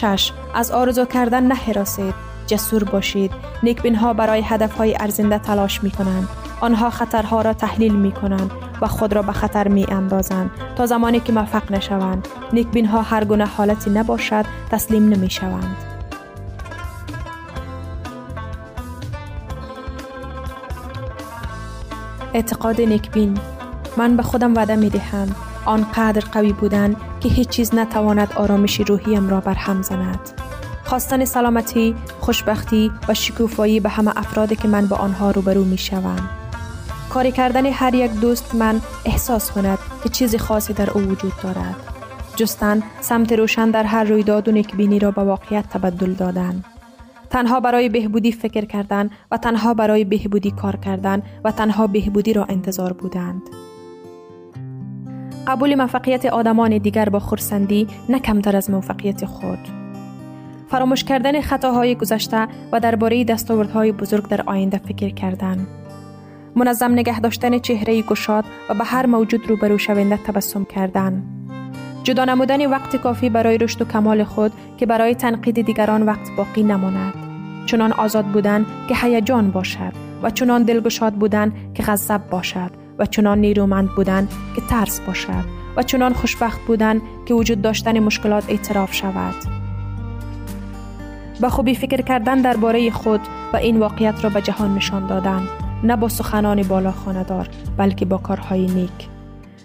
شش 0.00 0.32
از 0.54 0.70
آرزو 0.70 1.04
کردن 1.04 1.42
نهراسید 1.42 2.14
جسور 2.46 2.84
باشید. 2.84 3.30
نیکبین 3.62 3.94
ها 3.94 4.12
برای 4.12 4.42
هدف 4.42 4.76
های 4.76 4.96
ارزنده 4.96 5.38
تلاش 5.38 5.82
می 5.82 5.90
کنند 5.90 6.28
آنها 6.60 6.90
خطرها 6.90 7.42
را 7.42 7.52
تحلیل 7.52 7.94
می 7.94 8.12
کنند 8.12 8.50
و 8.80 8.86
خود 8.86 9.12
را 9.12 9.22
به 9.22 9.32
خطر 9.32 9.68
می 9.68 9.86
اندازند 9.88 10.50
تا 10.76 10.86
زمانی 10.86 11.20
که 11.20 11.32
موفق 11.32 11.72
نشوند. 11.72 12.28
نیکبین 12.52 12.86
ها 12.86 13.02
هر 13.02 13.24
گونه 13.24 13.46
حالتی 13.46 13.90
نباشد 13.90 14.44
تسلیم 14.70 15.08
نمی 15.08 15.30
شوند 15.30 15.76
اعتقاد 22.34 22.80
نیکبین 22.80 23.38
من 23.96 24.16
به 24.16 24.22
خودم 24.22 24.54
وعده 24.54 24.76
می 24.76 24.90
دهم 24.90 25.47
آنقدر 25.68 26.24
قوی 26.32 26.52
بودن 26.52 26.96
که 27.20 27.28
هیچ 27.28 27.48
چیز 27.48 27.74
نتواند 27.74 28.32
آرامش 28.32 28.80
روحیم 28.80 29.28
را 29.28 29.40
برهم 29.40 29.82
زند. 29.82 30.20
خواستن 30.84 31.24
سلامتی، 31.24 31.94
خوشبختی 32.20 32.92
و 33.08 33.14
شکوفایی 33.14 33.80
به 33.80 33.88
همه 33.88 34.12
افرادی 34.16 34.56
که 34.56 34.68
من 34.68 34.86
با 34.86 34.96
آنها 34.96 35.30
روبرو 35.30 35.64
می 35.64 35.78
شوم. 35.78 36.28
کاری 37.10 37.32
کردن 37.32 37.66
هر 37.66 37.94
یک 37.94 38.10
دوست 38.12 38.54
من 38.54 38.80
احساس 39.04 39.50
کند 39.50 39.78
که 40.02 40.08
چیز 40.08 40.36
خاصی 40.36 40.72
در 40.72 40.90
او 40.90 41.00
وجود 41.00 41.32
دارد. 41.42 41.76
جستن 42.36 42.82
سمت 43.00 43.32
روشن 43.32 43.70
در 43.70 43.84
هر 43.84 44.04
رویداد 44.04 44.48
و 44.48 44.52
نیکبینی 44.52 44.98
را 44.98 45.10
به 45.10 45.22
واقعیت 45.22 45.68
تبدل 45.68 46.12
دادن. 46.12 46.64
تنها 47.30 47.60
برای 47.60 47.88
بهبودی 47.88 48.32
فکر 48.32 48.64
کردن 48.64 49.10
و 49.30 49.36
تنها 49.36 49.74
برای 49.74 50.04
بهبودی 50.04 50.50
کار 50.50 50.76
کردن 50.76 51.22
و 51.44 51.52
تنها 51.52 51.86
بهبودی 51.86 52.32
را 52.32 52.44
انتظار 52.44 52.92
بودند. 52.92 53.42
قبول 55.48 55.74
موفقیت 55.74 56.26
آدمان 56.26 56.78
دیگر 56.78 57.08
با 57.08 57.18
خورسندی 57.18 57.86
نه 58.08 58.18
کمتر 58.18 58.56
از 58.56 58.70
موفقیت 58.70 59.24
خود. 59.24 59.58
فراموش 60.70 61.04
کردن 61.04 61.40
خطاهای 61.40 61.94
گذشته 61.94 62.46
و 62.72 62.80
درباره 62.80 63.24
دستاوردهای 63.24 63.92
بزرگ 63.92 64.28
در 64.28 64.42
آینده 64.46 64.78
فکر 64.78 65.08
کردن. 65.08 65.66
منظم 66.56 66.92
نگه 66.92 67.20
داشتن 67.20 67.58
چهره 67.58 68.02
گشاد 68.02 68.44
و 68.70 68.74
به 68.74 68.84
هر 68.84 69.06
موجود 69.06 69.46
روبرو 69.48 69.78
شونده 69.78 70.16
تبسم 70.16 70.64
کردن. 70.64 71.22
جدا 72.02 72.24
نمودن 72.24 72.66
وقت 72.66 72.96
کافی 72.96 73.30
برای 73.30 73.58
رشد 73.58 73.82
و 73.82 73.84
کمال 73.84 74.24
خود 74.24 74.52
که 74.76 74.86
برای 74.86 75.14
تنقید 75.14 75.60
دیگران 75.60 76.02
وقت 76.02 76.30
باقی 76.36 76.62
نماند. 76.62 77.14
چنان 77.66 77.92
آزاد 77.92 78.24
بودن 78.24 78.66
که 78.88 78.94
هیجان 78.96 79.50
باشد 79.50 79.92
و 80.22 80.30
چنان 80.30 80.62
دلگشاد 80.62 81.12
بودن 81.12 81.52
که 81.74 81.82
غضب 81.82 82.20
باشد. 82.30 82.87
و 82.98 83.06
چنان 83.06 83.38
نیرومند 83.38 83.88
بودن 83.88 84.28
که 84.56 84.62
ترس 84.70 85.00
باشد 85.00 85.44
و 85.76 85.82
چنان 85.82 86.12
خوشبخت 86.12 86.60
بودن 86.60 87.00
که 87.26 87.34
وجود 87.34 87.62
داشتن 87.62 87.98
مشکلات 87.98 88.50
اعتراف 88.50 88.94
شود. 88.94 89.34
با 91.40 91.48
خوبی 91.48 91.74
فکر 91.74 92.02
کردن 92.02 92.40
درباره 92.40 92.90
خود 92.90 93.20
و 93.52 93.56
این 93.56 93.78
واقعیت 93.78 94.24
را 94.24 94.30
به 94.30 94.42
جهان 94.42 94.74
نشان 94.74 95.06
دادن 95.06 95.48
نه 95.84 95.96
با 95.96 96.08
سخنان 96.08 96.62
بالا 96.62 96.92
خاندار 96.92 97.48
بلکه 97.76 98.04
با 98.04 98.18
کارهای 98.18 98.66
نیک. 98.66 99.08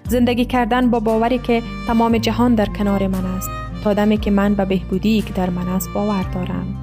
زندگی 0.07 0.45
کردن 0.45 0.89
با 0.89 0.99
باوری 0.99 1.37
که 1.37 1.61
تمام 1.87 2.17
جهان 2.17 2.55
در 2.55 2.65
کنار 2.65 3.07
من 3.07 3.25
است 3.25 3.49
تا 3.83 3.93
دمی 3.93 4.17
که 4.17 4.31
من 4.31 4.53
به 4.53 4.65
بهبودی 4.65 5.21
که 5.21 5.33
در 5.33 5.49
من 5.49 5.67
است 5.67 5.89
باور 5.93 6.25
دارم. 6.33 6.77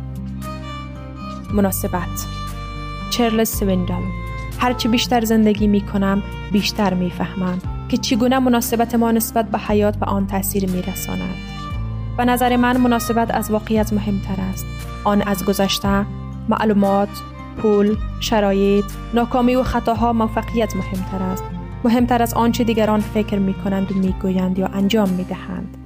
مناسبت. 1.54 2.26
چرلز 3.10 3.48
سویندل 3.48 4.29
هرچی 4.60 4.88
بیشتر 4.88 5.24
زندگی 5.24 5.66
می 5.66 5.80
کنم 5.80 6.22
بیشتر 6.52 6.94
می 6.94 7.10
فهمم 7.10 7.58
که 7.88 7.96
چگونه 7.96 8.38
مناسبت 8.38 8.94
ما 8.94 9.10
نسبت 9.10 9.50
به 9.50 9.58
حیات 9.58 9.96
به 9.96 10.06
آن 10.06 10.26
تاثیر 10.26 10.70
می 10.70 10.82
رساند. 10.82 11.34
به 12.16 12.24
نظر 12.24 12.56
من 12.56 12.76
مناسبت 12.76 13.30
از 13.30 13.50
واقعیت 13.50 13.92
مهمتر 13.92 14.42
است. 14.52 14.66
آن 15.04 15.22
از 15.22 15.44
گذشته، 15.44 16.06
معلومات، 16.48 17.08
پول، 17.56 17.96
شرایط، 18.20 18.84
ناکامی 19.14 19.56
و 19.56 19.62
خطاها 19.62 20.12
موفقیت 20.12 20.76
مهمتر 20.76 21.22
است. 21.22 21.44
مهمتر 21.84 22.22
از 22.22 22.34
آنچه 22.34 22.64
دیگران 22.64 23.00
فکر 23.00 23.38
می 23.38 23.54
کنند 23.54 23.92
و 23.92 23.94
می 23.94 24.14
گویند 24.22 24.58
یا 24.58 24.66
انجام 24.66 25.08
می 25.08 25.24
دهند. 25.24 25.76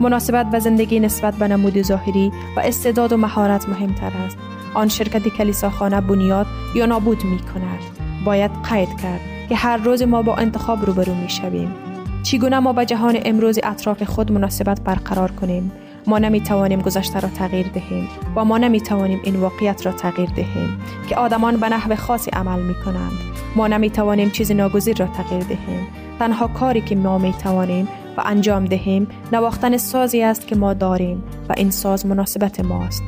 مناسبت 0.00 0.50
به 0.50 0.58
زندگی 0.58 1.00
نسبت 1.00 1.34
به 1.34 1.48
نمود 1.48 1.82
ظاهری 1.82 2.32
و 2.56 2.60
استعداد 2.60 3.12
و 3.12 3.16
مهارت 3.16 3.68
مهمتر 3.68 4.12
است. 4.26 4.38
آن 4.74 4.88
شرکت 4.88 5.28
کلیساخانه 5.28 6.00
بنیاد 6.00 6.46
یا 6.74 6.86
نابود 6.86 7.24
می 7.24 7.38
کند. 7.38 7.95
باید 8.26 8.50
قید 8.70 9.00
کرد 9.02 9.20
که 9.48 9.56
هر 9.56 9.76
روز 9.76 10.02
ما 10.02 10.22
با 10.22 10.34
انتخاب 10.34 10.86
روبرو 10.86 11.14
می 11.14 11.30
شویم. 11.30 11.74
چگونه 12.22 12.58
ما 12.58 12.72
به 12.72 12.84
جهان 12.84 13.18
امروز 13.24 13.58
اطراف 13.62 14.02
خود 14.02 14.32
مناسبت 14.32 14.80
برقرار 14.80 15.30
کنیم؟ 15.30 15.72
ما 16.06 16.18
نمی 16.18 16.40
توانیم 16.40 16.80
گذشته 16.80 17.20
را 17.20 17.28
تغییر 17.28 17.66
دهیم 17.74 18.08
و 18.36 18.44
ما 18.44 18.58
نمی 18.58 18.80
توانیم 18.80 19.20
این 19.24 19.36
واقعیت 19.36 19.86
را 19.86 19.92
تغییر 19.92 20.30
دهیم 20.30 20.80
که 21.08 21.16
آدمان 21.16 21.56
به 21.56 21.68
نحو 21.68 21.94
خاصی 21.94 22.30
عمل 22.30 22.62
می 22.62 22.74
کنند. 22.74 23.12
ما 23.56 23.66
نمی 23.66 23.90
توانیم 23.90 24.30
چیز 24.30 24.52
ناگزیر 24.52 24.96
را 24.96 25.06
تغییر 25.06 25.42
دهیم. 25.42 25.86
تنها 26.18 26.46
کاری 26.46 26.80
که 26.80 26.96
ما 26.96 27.18
می 27.18 27.32
توانیم 27.32 27.88
و 28.16 28.22
انجام 28.26 28.64
دهیم 28.64 29.08
نواختن 29.32 29.76
سازی 29.76 30.22
است 30.22 30.46
که 30.46 30.56
ما 30.56 30.74
داریم 30.74 31.24
و 31.48 31.54
این 31.56 31.70
ساز 31.70 32.06
مناسبت 32.06 32.60
ماست. 32.60 33.02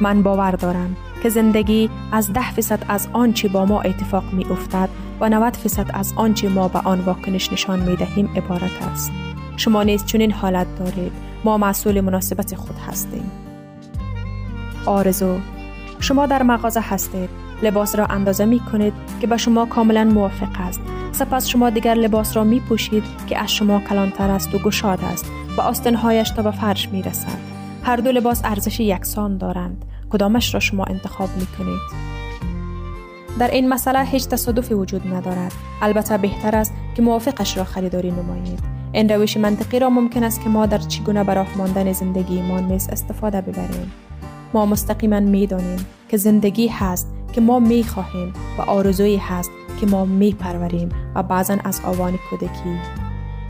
من 0.00 0.22
باور 0.22 0.50
دارم 0.50 0.96
که 1.22 1.28
زندگی 1.28 1.90
از 2.12 2.32
ده 2.32 2.52
فیصد 2.52 2.84
از 2.88 3.08
آنچه 3.12 3.48
با 3.48 3.64
ما 3.64 3.80
اتفاق 3.80 4.32
می 4.32 4.44
افتد 4.44 4.88
و 5.20 5.28
90 5.28 5.56
فیصد 5.56 5.86
از 5.94 6.12
آنچه 6.16 6.48
ما 6.48 6.68
به 6.68 6.78
آن 6.78 7.00
واکنش 7.00 7.52
نشان 7.52 7.80
می 7.80 7.96
دهیم 7.96 8.30
عبارت 8.36 8.82
است. 8.92 9.12
شما 9.56 9.82
نیز 9.82 10.04
چنین 10.04 10.32
حالت 10.32 10.66
دارید. 10.78 11.12
ما 11.44 11.58
مسئول 11.58 12.00
مناسبت 12.00 12.54
خود 12.54 12.76
هستیم. 12.88 13.30
آرزو 14.86 15.38
شما 16.00 16.26
در 16.26 16.42
مغازه 16.42 16.80
هستید. 16.80 17.30
لباس 17.62 17.96
را 17.96 18.06
اندازه 18.06 18.44
می 18.44 18.60
کنید 18.60 18.92
که 19.20 19.26
به 19.26 19.36
شما 19.36 19.66
کاملا 19.66 20.04
موافق 20.04 20.60
است. 20.60 20.80
سپس 21.12 21.46
شما 21.46 21.70
دیگر 21.70 21.94
لباس 21.94 22.36
را 22.36 22.44
می 22.44 22.60
پوشید 22.60 23.04
که 23.26 23.38
از 23.38 23.52
شما 23.52 23.80
کلانتر 23.80 24.30
است 24.30 24.54
و 24.54 24.58
گشاد 24.58 25.00
است 25.12 25.26
و 25.56 25.60
آستنهایش 25.60 26.30
تا 26.30 26.42
به 26.42 26.50
فرش 26.50 26.88
می 26.88 27.02
رسد. 27.02 27.38
هر 27.82 27.96
دو 27.96 28.12
لباس 28.12 28.40
ارزش 28.44 28.80
یکسان 28.80 29.38
دارند. 29.38 29.84
کدامش 30.10 30.54
را 30.54 30.60
شما 30.60 30.84
انتخاب 30.84 31.28
می 31.36 31.46
کنید؟ 31.46 32.08
در 33.38 33.50
این 33.50 33.68
مسئله 33.68 34.04
هیچ 34.04 34.28
تصادفی 34.28 34.74
وجود 34.74 35.14
ندارد. 35.14 35.52
البته 35.82 36.18
بهتر 36.18 36.56
است 36.56 36.72
که 36.94 37.02
موافقش 37.02 37.58
را 37.58 37.64
خریداری 37.64 38.10
نمایید. 38.10 38.60
این 38.92 39.08
روش 39.08 39.36
منطقی 39.36 39.78
را 39.78 39.90
ممکن 39.90 40.22
است 40.22 40.42
که 40.42 40.48
ما 40.48 40.66
در 40.66 40.78
چگونه 40.78 41.24
براه 41.24 41.58
ماندن 41.58 41.92
زندگی 41.92 42.42
ما 42.42 42.60
نیز 42.60 42.88
استفاده 42.88 43.40
ببریم. 43.40 43.92
ما 44.54 44.66
مستقیما 44.66 45.20
می 45.20 45.46
دانیم 45.46 45.86
که 46.08 46.16
زندگی 46.16 46.68
هست 46.68 47.08
که 47.32 47.40
ما 47.40 47.58
می 47.58 47.84
خواهیم 47.84 48.32
و 48.58 48.62
آرزویی 48.62 49.16
هست 49.16 49.50
که 49.80 49.86
ما 49.86 50.04
می 50.04 50.32
پروریم 50.32 50.88
و 51.14 51.22
بعضا 51.22 51.56
از 51.64 51.80
آوان 51.84 52.18
کودکی. 52.30 52.78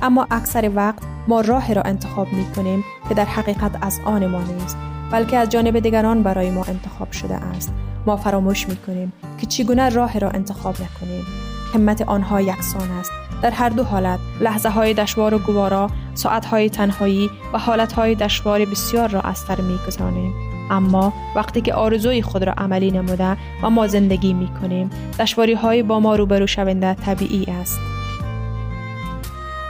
اما 0.03 0.27
اکثر 0.31 0.71
وقت 0.75 1.03
ما 1.29 1.41
راه 1.41 1.73
را 1.73 1.83
انتخاب 1.83 2.33
می 2.33 2.45
کنیم 2.57 2.85
که 3.09 3.15
در 3.15 3.25
حقیقت 3.25 3.79
از 3.81 4.01
آن 4.05 4.27
ما 4.27 4.43
نیست 4.43 4.77
بلکه 5.13 5.37
از 5.37 5.49
جانب 5.49 5.79
دیگران 5.79 6.23
برای 6.23 6.51
ما 6.51 6.65
انتخاب 6.65 7.13
شده 7.13 7.35
است. 7.35 7.73
ما 8.07 8.17
فراموش 8.17 8.69
می 8.69 8.77
کنیم 8.77 9.13
که 9.39 9.47
چگونه 9.47 9.89
راه 9.89 10.19
را 10.19 10.31
انتخاب 10.31 10.75
نکنیم. 10.75 11.25
همت 11.75 12.03
آنها 12.03 12.41
یکسان 12.41 12.91
است. 12.91 13.11
در 13.43 13.51
هر 13.51 13.69
دو 13.69 13.85
حالت 13.85 14.19
لحظه 14.41 14.69
های 14.69 14.95
دشوار 14.95 15.35
و 15.35 15.39
گوارا 15.39 15.91
ساعت 16.15 16.45
های 16.45 16.71
تنهایی 16.71 17.31
و 17.53 17.59
حالت 17.59 17.93
های 17.93 18.15
دشوار 18.15 18.65
بسیار 18.65 19.09
را 19.09 19.21
از 19.21 19.39
سر 19.39 19.61
می 19.61 19.79
گذاریم. 19.87 20.33
اما 20.71 21.13
وقتی 21.37 21.61
که 21.61 21.75
آرزوی 21.75 22.23
خود 22.23 22.45
را 22.45 22.53
عملی 22.53 22.91
نموده 22.91 23.37
و 23.63 23.71
ما 23.71 23.87
زندگی 23.87 24.33
می 24.33 24.49
کنیم 24.63 24.91
دشواری 25.21 25.55
های 25.55 25.83
با 25.83 26.01
ما 26.01 26.17
روبرو 26.17 26.47
شونده 26.47 26.95
طبیعی 26.95 27.45
است. 27.45 27.98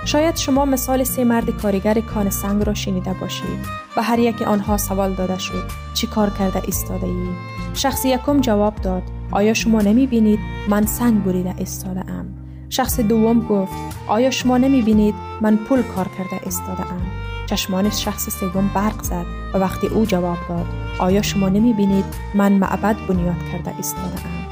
شاید 0.08 0.36
شما 0.36 0.64
مثال 0.64 1.04
سه 1.04 1.24
مرد 1.24 1.50
کارگر 1.50 2.00
کان 2.00 2.30
سنگ 2.30 2.62
را 2.62 2.74
شنیده 2.74 3.12
باشید 3.20 3.66
و 3.96 4.02
هر 4.02 4.18
یک 4.18 4.42
آنها 4.42 4.76
سوال 4.76 5.14
داده 5.14 5.38
شد 5.38 5.64
چی 5.94 6.06
کار 6.06 6.30
کرده 6.30 6.62
ایستاده 6.64 7.06
ای؟ 7.06 7.28
شخص 7.74 8.04
یکم 8.04 8.40
جواب 8.40 8.74
داد 8.74 9.02
آیا 9.30 9.54
شما 9.54 9.80
نمی 9.80 10.06
بینید 10.06 10.38
من 10.68 10.86
سنگ 10.86 11.24
بریده 11.24 11.54
ایستاده 11.58 12.00
ام؟ 12.00 12.26
شخص 12.68 13.00
دوم 13.00 13.40
گفت 13.40 13.72
آیا 14.06 14.30
شما 14.30 14.58
نمی 14.58 14.82
بینید 14.82 15.14
من 15.40 15.56
پول 15.56 15.82
کار 15.82 16.08
کرده 16.18 16.44
ایستاده 16.44 16.92
ام؟ 16.92 17.02
چشمان 17.46 17.90
شخص 17.90 18.30
سوم 18.30 18.70
برق 18.74 19.02
زد 19.02 19.26
و 19.54 19.58
وقتی 19.58 19.86
او 19.86 20.04
جواب 20.04 20.38
داد 20.48 20.66
آیا 20.98 21.22
شما 21.22 21.48
نمی 21.48 21.72
بینید 21.72 22.04
من 22.34 22.52
معبد 22.52 22.96
بنیاد 23.08 23.38
کرده 23.52 23.76
ایستاده 23.76 24.26
ام؟ 24.26 24.47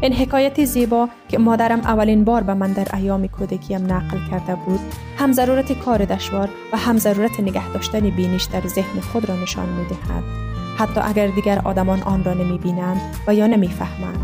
این 0.00 0.12
حکایت 0.12 0.64
زیبا 0.64 1.08
که 1.28 1.38
مادرم 1.38 1.80
اولین 1.80 2.24
بار 2.24 2.42
به 2.42 2.54
من 2.54 2.72
در 2.72 2.88
ایام 2.96 3.26
کودکیم 3.26 3.92
نقل 3.92 4.18
کرده 4.30 4.54
بود 4.54 4.80
هم 5.18 5.32
ضرورت 5.32 5.72
کار 5.72 6.04
دشوار 6.04 6.48
و 6.72 6.76
هم 6.76 6.98
ضرورت 6.98 7.40
نگه 7.40 7.72
داشتن 7.72 8.10
بینش 8.10 8.44
در 8.44 8.66
ذهن 8.66 9.00
خود 9.00 9.28
را 9.28 9.36
نشان 9.36 9.68
می 9.68 9.84
دهد. 9.84 10.24
حتی 10.78 11.00
اگر 11.00 11.26
دیگر 11.26 11.60
آدمان 11.64 12.02
آن 12.02 12.24
را 12.24 12.34
نمی 12.34 12.58
بینند 12.58 13.00
و 13.26 13.34
یا 13.34 13.46
نمی 13.46 13.68
فهمند. 13.68 14.18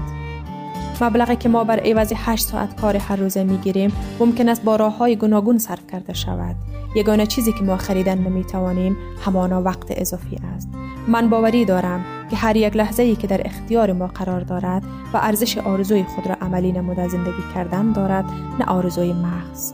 مبلغی 1.00 1.36
که 1.36 1.48
ما 1.48 1.64
بر 1.64 1.80
عوض 1.80 2.12
8 2.16 2.46
ساعت 2.46 2.80
کار 2.80 2.96
هر 2.96 3.16
روزه 3.16 3.44
می 3.44 3.56
گیریم 3.56 3.92
ممکن 4.20 4.48
است 4.48 4.62
با 4.62 4.76
راه 4.76 4.96
های 4.96 5.16
گوناگون 5.16 5.58
صرف 5.58 5.86
کرده 5.92 6.12
شود. 6.12 6.56
یگانه 6.96 7.26
چیزی 7.26 7.52
که 7.52 7.64
ما 7.64 7.76
خریدن 7.76 8.18
نمی 8.18 8.44
توانیم 8.44 8.96
همانا 9.24 9.62
وقت 9.62 9.86
اضافی 9.88 10.36
است. 10.56 10.68
من 11.08 11.28
باوری 11.28 11.64
دارم 11.64 12.04
که 12.30 12.36
هر 12.36 12.56
یک 12.56 12.76
لحظه 12.76 13.02
ای 13.02 13.16
که 13.16 13.26
در 13.26 13.40
اختیار 13.44 13.92
ما 13.92 14.06
قرار 14.06 14.40
دارد 14.40 14.82
و 15.14 15.16
ارزش 15.16 15.58
آرزوی 15.58 16.04
خود 16.04 16.26
را 16.26 16.36
عملی 16.40 16.72
نموده 16.72 17.08
زندگی 17.08 17.42
کردن 17.54 17.92
دارد 17.92 18.24
نه 18.58 18.64
آرزوی 18.66 19.12
محض 19.12 19.72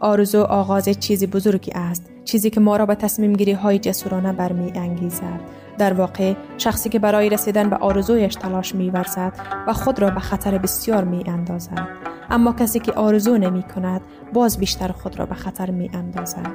آرزو 0.00 0.42
آغاز 0.42 0.88
چیزی 0.88 1.26
بزرگی 1.26 1.72
است 1.74 2.10
چیزی 2.24 2.50
که 2.50 2.60
ما 2.60 2.76
را 2.76 2.86
به 2.86 2.94
تصمیم 2.94 3.32
گیری 3.32 3.52
های 3.52 3.78
جسورانه 3.78 4.32
برمی 4.32 4.72
انگیزد 4.74 5.40
در 5.78 5.92
واقع 5.92 6.34
شخصی 6.58 6.88
که 6.88 6.98
برای 6.98 7.28
رسیدن 7.28 7.70
به 7.70 7.76
آرزویش 7.76 8.34
تلاش 8.34 8.74
می 8.74 8.90
ورزد 8.90 9.32
و 9.66 9.72
خود 9.72 9.98
را 9.98 10.10
به 10.10 10.20
خطر 10.20 10.58
بسیار 10.58 11.04
می 11.04 11.24
اندازد 11.26 11.88
اما 12.30 12.52
کسی 12.52 12.80
که 12.80 12.92
آرزو 12.92 13.38
نمی 13.38 13.62
کند 13.62 14.00
باز 14.32 14.58
بیشتر 14.58 14.88
خود 14.88 15.18
را 15.18 15.26
به 15.26 15.34
خطر 15.34 15.70
می 15.70 15.90
اندازد 15.92 16.52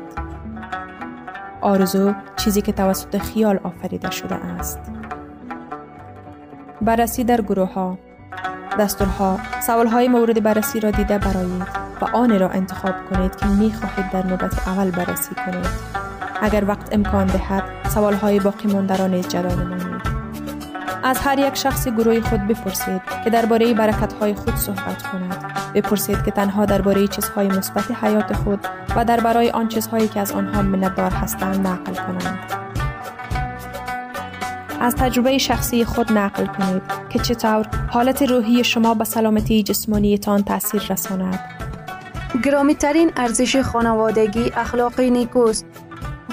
آرزو 1.64 2.14
چیزی 2.36 2.62
که 2.62 2.72
توسط 2.72 3.18
خیال 3.18 3.60
آفریده 3.64 4.12
شده 4.12 4.36
است. 4.36 4.80
بررسی 6.82 7.24
در 7.24 7.42
گروه 7.42 7.74
ها 7.74 7.98
دستورها 8.80 9.40
سوال 9.62 9.88
های 9.88 10.08
مورد 10.08 10.44
بررسی 10.44 10.80
را 10.80 10.92
دیده 10.92 11.18
برایید 11.18 11.68
و 12.02 12.06
آن 12.14 12.40
را 12.40 12.50
انتخاب 12.50 12.94
کنید 13.10 13.36
که 13.36 13.46
می 13.46 13.74
خواهید 13.74 14.12
در 14.12 14.26
نوبت 14.26 14.68
اول 14.68 14.92
بررسی 14.92 15.36
کنید. 15.36 15.94
اگر 16.42 16.64
وقت 16.68 16.94
امکان 16.94 17.28
دهد 17.28 17.64
سوال 17.90 18.14
های 18.14 18.40
باقی 18.40 18.74
مانده 18.74 18.98
را 18.98 19.08
نیز 19.08 19.28
جدا 19.28 19.56
نمایید. 19.56 19.83
از 21.04 21.18
هر 21.18 21.40
یک 21.40 21.56
شخص 21.56 21.88
گروه 21.88 22.22
خود 22.22 22.48
بپرسید 22.48 23.02
که 23.24 23.30
درباره 23.30 23.74
برکت 23.74 24.14
های 24.14 24.34
خود 24.34 24.56
صحبت 24.56 25.04
کند. 25.04 25.54
بپرسید 25.76 26.24
که 26.24 26.32
تنها 26.32 26.66
درباره 26.66 27.08
چیزهای 27.08 27.48
مثبت 27.48 28.04
حیات 28.04 28.34
خود 28.34 28.60
و 28.96 29.06
درباره 29.06 29.52
آن 29.52 29.68
چیزهایی 29.68 30.08
که 30.08 30.20
از 30.20 30.32
آنها 30.32 30.62
منتدار 30.62 31.12
هستند 31.12 31.68
نقل 31.68 31.94
کنند. 31.94 32.40
از 34.82 34.96
تجربه 34.96 35.38
شخصی 35.38 35.86
خود 35.86 36.12
نقل 36.12 36.46
کنید 36.46 36.82
که 37.10 37.20
چطور 37.20 37.68
حالت 37.90 38.22
روحی 38.22 38.64
شما 38.64 38.94
به 38.94 39.04
سلامتی 39.04 39.64
جسمانیتان 39.64 40.44
تاثیر 40.44 40.84
رساند. 40.90 41.40
گرامی 42.44 42.76
ترین 42.76 43.12
ارزش 43.18 43.56
خانوادگی 43.56 44.52
اخلاق 44.56 45.00
نیکوست 45.00 45.66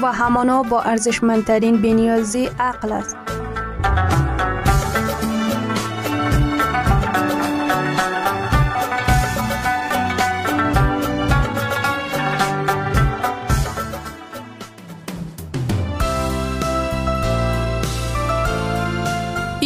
و 0.03 0.13
همانا 0.13 0.63
با 0.63 0.83
ارزشمندترین 0.83 1.83
بنیازی 1.83 2.51
عقل 2.59 2.93
است. 2.93 3.20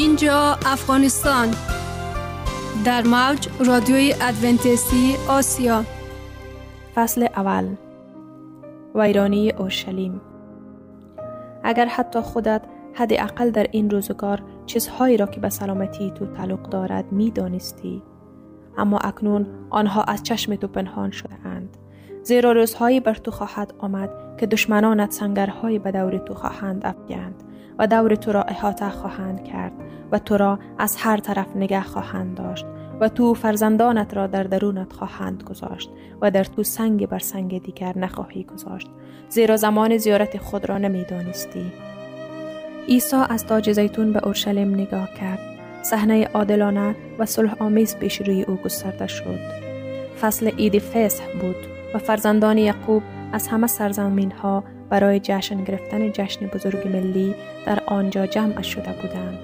اینجا 0.05 0.59
افغانستان 0.67 1.49
در 2.85 3.03
موج 3.03 3.49
رادیوی 3.67 4.15
ادونتیستی 4.21 5.15
آسیا 5.29 5.85
فصل 6.95 7.23
اول 7.37 7.69
ویرانی 8.95 9.51
اورشلیم 9.51 10.21
اگر 11.63 11.87
حتی 11.87 12.21
خودت 12.21 12.63
حداقل 12.95 13.51
در 13.51 13.67
این 13.71 13.91
روزگار 13.91 14.43
چیزهایی 14.67 15.17
را 15.17 15.27
که 15.27 15.41
به 15.41 15.49
سلامتی 15.49 16.11
تو 16.11 16.27
تعلق 16.27 16.63
دارد 16.69 17.13
می 17.13 17.31
دانستی. 17.31 18.03
اما 18.77 18.99
اکنون 18.99 19.47
آنها 19.71 20.03
از 20.03 20.23
چشم 20.23 20.57
تو 20.57 20.69
پنهان 20.69 21.11
شده 21.11 21.35
اند. 21.45 21.77
زیرا 22.23 22.53
روزهایی 22.53 23.01
بر 23.01 23.15
تو 23.15 23.31
خواهد 23.31 23.75
آمد 23.79 24.11
که 24.39 24.47
دشمنانت 24.47 25.13
سنگرهایی 25.13 25.79
به 25.79 25.93
دور 25.93 26.19
تو 26.19 26.35
خواهند 26.35 26.87
افگند 26.87 27.43
و 27.79 27.87
دور 27.87 28.15
تو 28.15 28.33
را 28.33 28.43
احاطه 28.43 28.91
خواهند 28.91 29.45
کرد 29.45 29.73
و 30.13 30.19
تو 30.19 30.37
را 30.37 30.59
از 30.79 30.97
هر 30.99 31.17
طرف 31.17 31.57
نگه 31.57 31.83
خواهند 31.83 32.37
داشت 32.37 32.67
و 33.01 33.09
تو 33.09 33.35
فرزندانت 33.35 34.15
را 34.15 34.27
در 34.27 34.43
درونت 34.43 34.93
خواهند 34.93 35.43
گذاشت 35.43 35.91
و 36.21 36.31
در 36.31 36.45
تو 36.45 36.63
سنگ 36.63 37.07
بر 37.07 37.19
سنگ 37.19 37.63
دیگر 37.63 37.99
نخواهی 37.99 38.45
گذاشت. 38.45 38.89
زیرا 39.29 39.57
زمان 39.57 39.97
زیارت 39.97 40.39
خود 40.39 40.69
را 40.69 40.79
نمی‌دانستی. 40.79 41.73
عیسی 42.89 43.17
از 43.29 43.47
تاج 43.47 43.73
زیتون 43.73 44.13
به 44.13 44.25
اورشلیم 44.25 44.75
نگاه 44.75 45.15
کرد. 45.15 45.39
صحنه 45.83 46.25
عادلانه 46.25 46.97
و 47.19 47.27
صلح 47.27 47.55
آمیز 47.59 47.97
پیش 47.97 48.21
روی 48.21 48.43
او 48.43 48.57
گسترده 48.57 49.07
شد. 49.07 49.39
فصل 50.21 50.49
عید 50.49 50.79
فصح 50.79 51.25
بود 51.41 51.57
و 51.95 51.99
فرزندان 51.99 52.59
یعقوب 52.59 53.03
از 53.33 53.49
همه 53.49 53.67
سرزمین 53.67 54.33
ها 54.33 54.65
برای 54.91 55.21
جشن 55.21 55.65
گرفتن 55.65 56.13
جشن 56.13 56.47
بزرگ 56.47 56.89
ملی 56.89 57.35
در 57.67 57.83
آنجا 57.87 58.27
جمع 58.27 58.63
شده 58.63 58.93
بودند. 59.03 59.39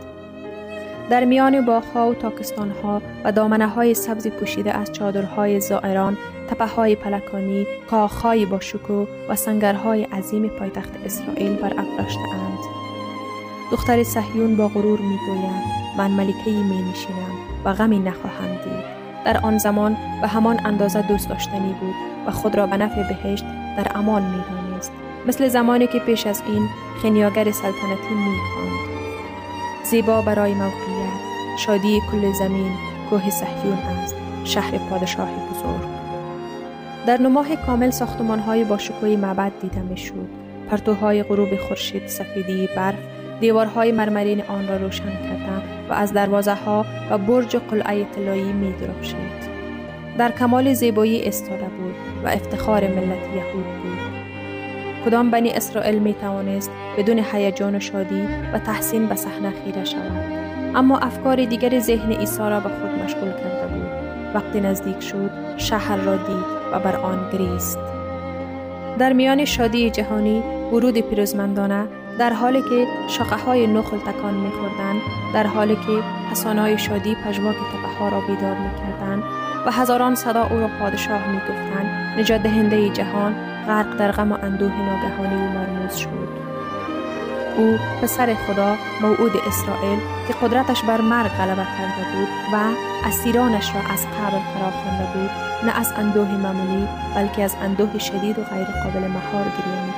در 1.10 1.24
میان 1.24 1.66
باغها 1.66 2.10
و 2.10 2.14
تاکستانها 2.14 3.02
و 3.24 3.32
دامنه 3.32 3.68
های 3.68 3.94
سبز 3.94 4.28
پوشیده 4.28 4.72
از 4.72 4.92
چادرهای 4.92 5.60
زائران، 5.60 6.16
تپه 6.50 6.66
های 6.66 6.96
پلکانی، 6.96 7.66
کاخهای 7.90 8.46
با 8.46 8.60
شکو 8.60 9.06
و 9.28 9.36
سنگرهای 9.36 10.04
عظیم 10.04 10.48
پایتخت 10.48 10.90
اسرائیل 11.04 11.56
بر 11.56 11.74
اند. 11.78 12.58
دختر 13.70 14.02
صهیون 14.02 14.56
با 14.56 14.68
غرور 14.68 15.00
می 15.00 15.18
گوید 15.26 15.64
من 15.98 16.10
ملکه 16.10 16.50
می 16.50 16.90
نشینم 16.90 17.32
و 17.64 17.72
غمی 17.72 17.98
نخواهم 17.98 18.48
دید. 18.48 19.00
در 19.24 19.40
آن 19.42 19.58
زمان 19.58 19.96
به 20.20 20.28
همان 20.28 20.60
اندازه 20.64 21.02
دوست 21.02 21.28
داشتنی 21.28 21.74
بود 21.80 21.94
و 22.26 22.30
خود 22.30 22.54
را 22.54 22.66
به 22.66 22.76
نفع 22.76 23.08
بهشت 23.08 23.44
در 23.76 23.86
امان 23.94 24.22
می. 24.22 24.59
مثل 25.26 25.48
زمانی 25.48 25.86
که 25.86 25.98
پیش 25.98 26.26
از 26.26 26.42
این 26.46 26.68
خنیاگر 27.02 27.50
سلطنتی 27.50 28.14
می 28.14 28.36
خواند. 28.54 28.90
زیبا 29.84 30.22
برای 30.22 30.54
موقعیت 30.54 31.20
شادی 31.58 32.00
کل 32.12 32.32
زمین 32.32 32.72
کوه 33.10 33.30
صهیون 33.30 33.72
است 33.72 34.14
شهر 34.44 34.78
پادشاه 34.78 35.28
بزرگ 35.50 35.88
در 37.06 37.20
نماه 37.20 37.56
کامل 37.56 37.90
های 38.46 38.64
با 38.64 38.78
شکوی 38.78 39.16
معبد 39.16 39.52
دیده 39.60 39.80
می 39.80 39.96
شود 39.96 40.28
پرتوهای 40.70 41.22
غروب 41.22 41.56
خورشید 41.56 42.06
سفیدی 42.06 42.68
برف 42.76 42.98
دیوارهای 43.40 43.92
مرمرین 43.92 44.42
آن 44.42 44.68
را 44.68 44.76
روشن 44.76 45.04
کرده 45.04 45.62
و 45.90 45.92
از 45.92 46.12
دروازه 46.12 46.54
ها 46.54 46.86
و 47.10 47.18
برج 47.18 47.56
قلعه 47.56 48.04
طلایی 48.04 48.52
می 48.52 48.72
درخشید. 48.72 49.50
در 50.18 50.32
کمال 50.32 50.72
زیبایی 50.72 51.24
استاده 51.24 51.64
بود 51.64 51.94
و 52.24 52.28
افتخار 52.28 52.80
ملت 52.80 53.28
یهود 53.36 53.64
بود. 53.64 54.29
کدام 55.04 55.30
بنی 55.30 55.50
اسرائیل 55.50 55.98
می 55.98 56.14
توانست 56.14 56.70
بدون 56.98 57.24
هیجان 57.32 57.74
و 57.74 57.80
شادی 57.80 58.28
و 58.52 58.58
تحسین 58.58 59.06
به 59.06 59.14
صحنه 59.14 59.52
خیره 59.64 59.84
شود. 59.84 60.40
اما 60.74 60.98
افکار 60.98 61.44
دیگر 61.44 61.78
ذهن 61.78 62.12
عیسی 62.12 62.38
را 62.38 62.60
به 62.60 62.68
خود 62.68 63.04
مشغول 63.04 63.30
کرده 63.30 63.66
بود. 63.74 63.86
وقتی 64.34 64.60
نزدیک 64.60 65.00
شد 65.00 65.30
شهر 65.56 65.96
را 65.96 66.16
دید 66.16 66.44
و 66.72 66.78
بر 66.78 66.96
آن 66.96 67.30
گریست. 67.32 67.78
در 68.98 69.12
میان 69.12 69.44
شادی 69.44 69.90
جهانی 69.90 70.42
ورود 70.72 70.98
پیروزمندانه 70.98 71.86
در 72.18 72.32
حالی 72.32 72.62
که 72.62 72.86
شاقه 73.08 73.36
های 73.36 73.66
نخل 73.66 73.98
تکان 73.98 74.34
می 74.34 74.50
خوردن، 74.50 74.94
در 75.34 75.46
حالی 75.46 75.74
که 75.74 76.02
حسانای 76.30 76.78
شادی 76.78 77.16
پژواک 77.24 77.56
تپه 77.56 77.98
ها 77.98 78.08
را 78.08 78.20
بیدار 78.20 78.56
می 78.56 78.70
کردن 78.78 79.22
و 79.66 79.70
هزاران 79.70 80.14
صدا 80.14 80.44
او 80.44 80.60
را 80.60 80.68
پادشاه 80.68 81.28
می 81.28 81.38
گفتن 81.38 82.14
نجات 82.18 82.42
دهنده 82.42 82.88
جهان 82.88 83.34
غرق 83.66 83.96
در 83.96 84.12
غم 84.12 84.32
و 84.32 84.38
اندوه 84.42 84.72
ناگهانی 84.72 85.34
و 85.34 85.48
مرموز 85.48 85.96
شد. 85.96 86.30
او 87.56 87.78
پسر 88.02 88.34
خدا 88.34 88.76
موعود 89.00 89.32
اسرائیل 89.46 89.98
که 90.28 90.34
قدرتش 90.34 90.82
بر 90.82 91.00
مرگ 91.00 91.30
غلبه 91.30 91.62
کرده 91.78 92.16
بود 92.16 92.28
و 92.52 92.56
اسیرانش 93.08 93.74
را 93.74 93.80
از 93.80 94.06
قبل 94.06 94.38
فرا 94.38 94.70
خوانده 94.70 95.04
بود 95.14 95.30
نه 95.66 95.78
از 95.78 95.92
اندوه 95.96 96.30
معمولی 96.30 96.88
بلکه 97.14 97.44
از 97.44 97.56
اندوه 97.62 97.98
شدید 97.98 98.38
و 98.38 98.42
غیر 98.42 98.64
قابل 98.64 99.08
مهار 99.08 99.44
گریه 99.44 99.84
می 99.86 99.92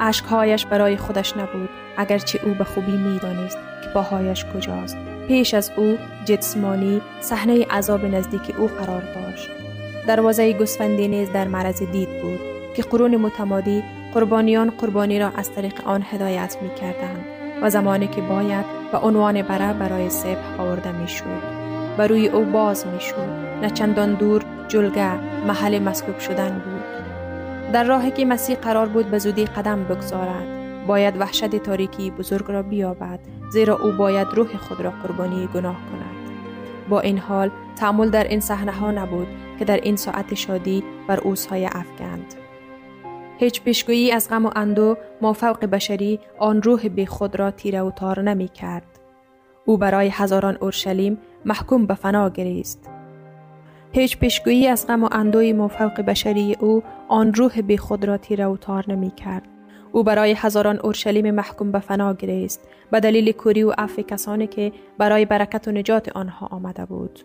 اشکهایش 0.00 0.66
برای 0.66 0.96
خودش 0.96 1.36
نبود 1.36 1.68
اگرچه 1.96 2.40
او 2.44 2.54
به 2.54 2.64
خوبی 2.64 2.96
می‌دانست 2.96 3.58
که 3.82 3.88
باهایش 3.94 4.44
کجاست. 4.44 5.13
پیش 5.28 5.54
از 5.54 5.70
او 5.76 5.98
جسمانی 6.24 7.00
صحنه 7.20 7.64
عذاب 7.64 8.04
نزدیک 8.04 8.54
او 8.58 8.66
قرار 8.66 9.02
داشت. 9.14 9.48
دروازه 10.06 10.52
گسفندی 10.52 11.08
نیز 11.08 11.32
در 11.32 11.48
معرض 11.48 11.82
دید 11.82 12.22
بود 12.22 12.40
که 12.76 12.82
قرون 12.82 13.16
متمادی 13.16 13.82
قربانیان 14.14 14.70
قربانی 14.70 15.18
را 15.18 15.30
از 15.36 15.52
طریق 15.52 15.80
آن 15.84 16.04
هدایت 16.10 16.56
می 16.62 16.74
کردند 16.74 17.24
و 17.62 17.70
زمانی 17.70 18.06
که 18.06 18.20
باید 18.20 18.64
به 18.92 18.98
عنوان 18.98 19.42
بره 19.42 19.72
برای 19.72 20.10
سبح 20.10 20.60
آورده 20.60 20.92
می 20.92 21.08
شود 21.08 21.42
و 21.98 22.06
روی 22.06 22.28
او 22.28 22.44
باز 22.44 22.86
می 22.86 23.00
شود 23.00 23.28
نه 23.62 23.70
چندان 23.70 24.14
دور 24.14 24.42
جلگه 24.68 25.14
محل 25.46 25.78
مسکوب 25.78 26.18
شدن 26.18 26.50
بود. 26.50 26.94
در 27.72 27.84
راهی 27.84 28.10
که 28.10 28.24
مسیح 28.24 28.56
قرار 28.56 28.86
بود 28.88 29.10
به 29.10 29.18
زودی 29.18 29.44
قدم 29.44 29.84
بگذارد 29.84 30.63
باید 30.86 31.20
وحشت 31.20 31.56
تاریکی 31.56 32.10
بزرگ 32.10 32.44
را 32.48 32.62
بیابد 32.62 33.20
زیرا 33.50 33.78
او 33.78 33.92
باید 33.92 34.28
روح 34.28 34.56
خود 34.56 34.80
را 34.80 34.90
قربانی 34.90 35.48
گناه 35.54 35.76
کند 35.76 36.14
با 36.88 37.00
این 37.00 37.18
حال 37.18 37.50
تعمل 37.76 38.10
در 38.10 38.24
این 38.24 38.40
صحنه 38.40 38.72
ها 38.72 38.90
نبود 38.90 39.26
که 39.58 39.64
در 39.64 39.76
این 39.76 39.96
ساعت 39.96 40.34
شادی 40.34 40.84
بر 41.08 41.20
اوسهای 41.20 41.66
افگند 41.66 42.34
هیچ 43.38 43.62
پیشگویی 43.62 44.12
از 44.12 44.28
غم 44.28 44.46
و 44.46 44.50
اندو 44.56 44.96
ما 45.22 45.32
فوق 45.32 45.64
بشری 45.64 46.20
آن 46.38 46.62
روح 46.62 46.88
بی 46.88 47.06
خود 47.06 47.36
را 47.36 47.50
تیره 47.50 47.82
و 47.82 47.90
تار 47.90 48.20
نمی 48.20 48.48
کرد. 48.48 48.86
او 49.64 49.76
برای 49.76 50.08
هزاران 50.12 50.56
اورشلیم 50.60 51.18
محکوم 51.44 51.86
به 51.86 51.94
فنا 51.94 52.28
گریست. 52.28 52.90
هیچ 53.92 54.18
پیشگویی 54.18 54.66
از 54.66 54.86
غم 54.86 55.04
و 55.04 55.08
اندوی 55.12 55.52
مفوق 55.52 56.00
بشری 56.00 56.56
او 56.60 56.82
آن 57.08 57.34
روح 57.34 57.60
بی 57.60 57.76
خود 57.76 58.04
را 58.04 58.16
تیره 58.16 58.46
و 58.46 58.56
تار 58.56 58.84
نمی 58.88 59.10
کرد. 59.10 59.53
او 59.94 60.02
برای 60.02 60.34
هزاران 60.38 60.78
اورشلیم 60.78 61.30
محکوم 61.30 61.72
به 61.72 61.78
فنا 61.78 62.14
گریست 62.14 62.68
به 62.90 63.00
دلیل 63.00 63.32
کوری 63.32 63.62
و 63.62 63.72
عفو 63.78 64.02
کسانی 64.02 64.46
که 64.46 64.72
برای 64.98 65.24
برکت 65.24 65.68
و 65.68 65.72
نجات 65.72 66.16
آنها 66.16 66.46
آمده 66.46 66.84
بود. 66.84 67.20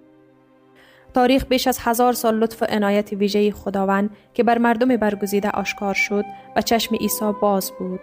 تاریخ 1.13 1.45
بیش 1.45 1.67
از 1.67 1.79
هزار 1.82 2.13
سال 2.13 2.36
لطف 2.36 2.62
و 2.62 2.65
عنایت 2.69 3.13
ویژه 3.13 3.51
خداوند 3.51 4.10
که 4.34 4.43
بر 4.43 4.58
مردم 4.58 4.97
برگزیده 4.97 5.49
آشکار 5.49 5.93
شد 5.93 6.25
و 6.55 6.62
چشم 6.62 6.95
عیسی 6.95 7.32
باز 7.41 7.71
بود. 7.79 8.01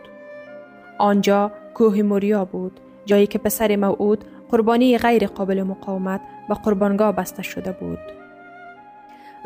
آنجا 0.98 1.52
کوه 1.74 2.02
موریا 2.02 2.44
بود 2.44 2.80
جایی 3.04 3.26
که 3.26 3.38
پسر 3.38 3.76
موعود 3.76 4.24
قربانی 4.50 4.98
غیر 4.98 5.26
قابل 5.26 5.62
مقاومت 5.62 6.20
و 6.48 6.54
قربانگاه 6.54 7.12
بسته 7.12 7.42
شده 7.42 7.72
بود. 7.72 8.25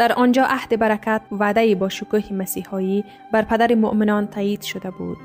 در 0.00 0.12
آنجا 0.12 0.44
عهد 0.44 0.78
برکت 0.78 1.22
وعده 1.32 1.74
با 1.74 1.88
شکوه 1.88 2.32
مسیحایی 2.32 3.04
بر 3.32 3.42
پدر 3.42 3.74
مؤمنان 3.74 4.26
تایید 4.26 4.62
شده 4.62 4.90
بود. 4.90 5.18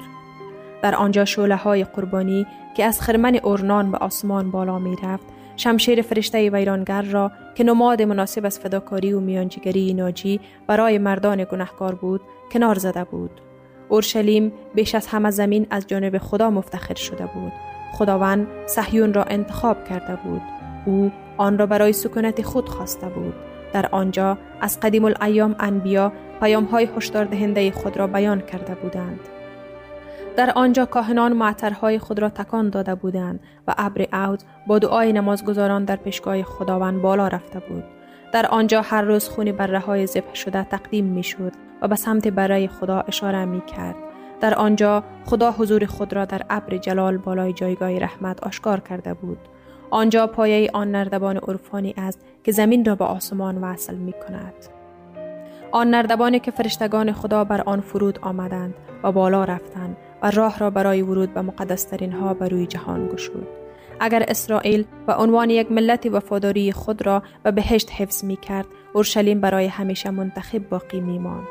در 0.81 0.95
آنجا 0.95 1.25
شوله 1.25 1.55
های 1.55 1.83
قربانی 1.83 2.47
که 2.77 2.85
از 2.85 3.01
خرمن 3.01 3.35
اورنان 3.35 3.91
به 3.91 3.97
آسمان 3.97 4.51
بالا 4.51 4.79
می 4.79 4.95
رفت 5.03 5.25
شمشیر 5.55 6.01
فرشته 6.01 6.49
ویرانگر 6.49 7.01
را 7.01 7.31
که 7.55 7.63
نماد 7.63 8.01
مناسب 8.01 8.45
از 8.45 8.59
فداکاری 8.59 9.13
و 9.13 9.19
میانجیگری 9.19 9.93
ناجی 9.93 10.39
برای 10.67 10.97
مردان 10.97 11.43
گناهکار 11.43 11.95
بود 11.95 12.21
کنار 12.51 12.77
زده 12.77 13.03
بود. 13.03 13.41
اورشلیم 13.89 14.53
بیش 14.73 14.95
از 14.95 15.07
همه 15.07 15.31
زمین 15.31 15.67
از 15.69 15.88
جانب 15.88 16.17
خدا 16.17 16.49
مفتخر 16.49 16.95
شده 16.95 17.25
بود. 17.25 17.51
خداوند 17.93 18.47
صهیون 18.65 19.13
را 19.13 19.23
انتخاب 19.23 19.85
کرده 19.85 20.15
بود. 20.15 20.41
او 20.85 21.11
آن 21.38 21.57
را 21.57 21.65
برای 21.65 21.93
سکونت 21.93 22.41
خود 22.41 22.69
خواسته 22.69 23.07
بود. 23.09 23.55
در 23.75 23.89
آنجا 23.91 24.38
از 24.61 24.79
قدیم 24.79 25.05
الایام 25.05 25.55
انبیا 25.59 26.11
پیام 26.39 26.63
های 26.63 26.89
هشدار 26.97 27.25
دهنده 27.25 27.71
خود 27.71 27.97
را 27.97 28.07
بیان 28.07 28.41
کرده 28.41 28.75
بودند. 28.75 29.19
در 30.38 30.51
آنجا 30.55 30.85
کاهنان 30.85 31.33
معطرهای 31.33 31.99
خود 31.99 32.19
را 32.19 32.29
تکان 32.29 32.69
داده 32.69 32.95
بودند 32.95 33.39
و 33.67 33.75
ابر 33.77 34.07
عود 34.13 34.43
با 34.67 34.79
دعای 34.79 35.13
نمازگزاران 35.13 35.85
در 35.85 35.95
پیشگاه 35.95 36.43
خداوند 36.43 37.01
بالا 37.01 37.27
رفته 37.27 37.59
بود. 37.59 37.83
در 38.33 38.45
آنجا 38.45 38.81
هر 38.81 39.01
روز 39.01 39.29
خون 39.29 39.51
بره 39.51 39.79
های 39.79 40.07
ذبح 40.07 40.33
شده 40.33 40.63
تقدیم 40.63 41.05
می 41.05 41.23
شد 41.23 41.51
و 41.81 41.88
به 41.88 41.95
سمت 41.95 42.27
برای 42.27 42.67
خدا 42.67 42.99
اشاره 43.07 43.45
می 43.45 43.61
کرد. 43.61 43.95
در 44.41 44.55
آنجا 44.55 45.03
خدا 45.25 45.51
حضور 45.51 45.85
خود 45.85 46.13
را 46.13 46.25
در 46.25 46.41
ابر 46.49 46.77
جلال 46.77 47.17
بالای 47.17 47.53
جایگاه 47.53 47.97
رحمت 47.99 48.43
آشکار 48.43 48.79
کرده 48.79 49.13
بود. 49.13 49.39
آنجا 49.89 50.28
پایه 50.28 50.69
آن 50.74 50.91
نردبان 50.91 51.38
عرفانی 51.38 51.93
است 51.98 52.26
که 52.43 52.52
زمین 52.52 52.86
را 52.86 52.95
به 52.95 53.06
آسمان 53.06 53.58
وصل 53.58 53.95
می 53.95 54.13
کند. 54.13 54.54
آن 55.71 55.89
نردبانی 55.89 56.39
که 56.39 56.52
فرشتگان 56.52 57.12
خدا 57.12 57.43
بر 57.43 57.62
آن 57.62 57.82
فرود 57.82 58.19
آمدند 58.21 58.74
و 59.04 59.12
بالا 59.12 59.43
رفتند 59.43 59.98
و 60.24 60.32
راه 60.32 60.60
را 60.60 60.69
برای 60.69 61.02
ورود 61.02 61.34
به 61.34 61.41
مقدسترین 61.41 62.12
ها 62.12 62.34
بر 62.34 62.50
روی 62.50 62.67
جهان 62.67 63.08
گشود. 63.08 63.48
اگر 64.00 64.26
اسرائیل 64.28 64.86
به 65.08 65.13
عنوان 65.13 65.50
یک 65.50 65.71
ملت 65.71 66.06
وفاداری 66.06 66.71
خود 66.71 67.06
را 67.06 67.24
به 67.43 67.52
بهشت 67.52 67.91
حفظ 67.91 68.24
می 68.24 68.38
کرد، 68.38 68.65
اورشلیم 68.93 69.41
برای 69.41 69.67
همیشه 69.67 70.10
منتخب 70.10 70.69
باقی 70.69 71.00
می 71.02 71.19
ماند. 71.19 71.48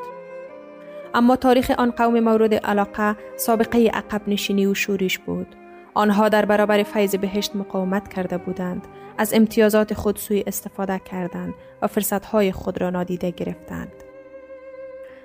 اما 1.15 1.37
تاریخ 1.37 1.71
آن 1.79 1.91
قوم 1.91 2.21
مورد 2.21 2.55
علاقه 2.55 3.17
سابقه 3.37 3.91
عقب 3.95 4.23
نشینی 4.27 4.67
و 4.67 4.75
شورش 4.75 5.19
بود. 5.19 5.47
آنها 5.95 6.29
در 6.29 6.45
برابر 6.45 6.83
فیض 6.83 7.15
بهشت 7.15 7.57
مقاومت 7.57 8.15
کرده 8.15 8.39
بودند. 8.39 8.87
از 9.19 9.35
امتیازات 9.35 9.95
خود 9.95 10.17
سوی 10.17 10.45
استفاده 10.47 10.99
کردند 10.99 11.55
و 11.83 11.87
فرصتهای 11.87 12.53
خود 12.53 12.81
را 12.81 12.91
نادیده 12.91 13.31
گرفتند. 13.31 13.93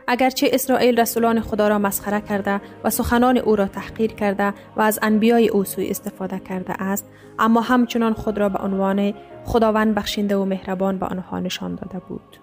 اگرچه 0.08 0.50
اسرائیل 0.54 1.00
رسولان 1.00 1.42
خدا 1.42 1.68
را 1.68 1.80
مسخره 1.80 2.22
کرده 2.22 2.62
و 2.84 2.90
سخنان 2.90 3.38
او 3.38 3.56
را 3.56 3.68
تحقیر 3.68 4.14
کرده 4.14 4.54
و 4.76 4.82
از 4.82 5.00
انبیای 5.02 5.50
او 5.50 5.64
سوی 5.64 5.88
استفاده 5.90 6.40
کرده 6.40 6.84
است 6.84 7.06
اما 7.40 7.62
همچنان 7.62 8.14
خود 8.14 8.38
را 8.38 8.50
به 8.50 8.60
عنوان 8.60 9.14
خداوند 9.46 9.96
بخشنده 9.96 10.38
و 10.38 10.46
مهربان 10.46 10.98
به 10.98 11.06
آنها 11.06 11.40
نشان 11.40 11.76
داده 11.76 12.00
بود. 12.00 12.38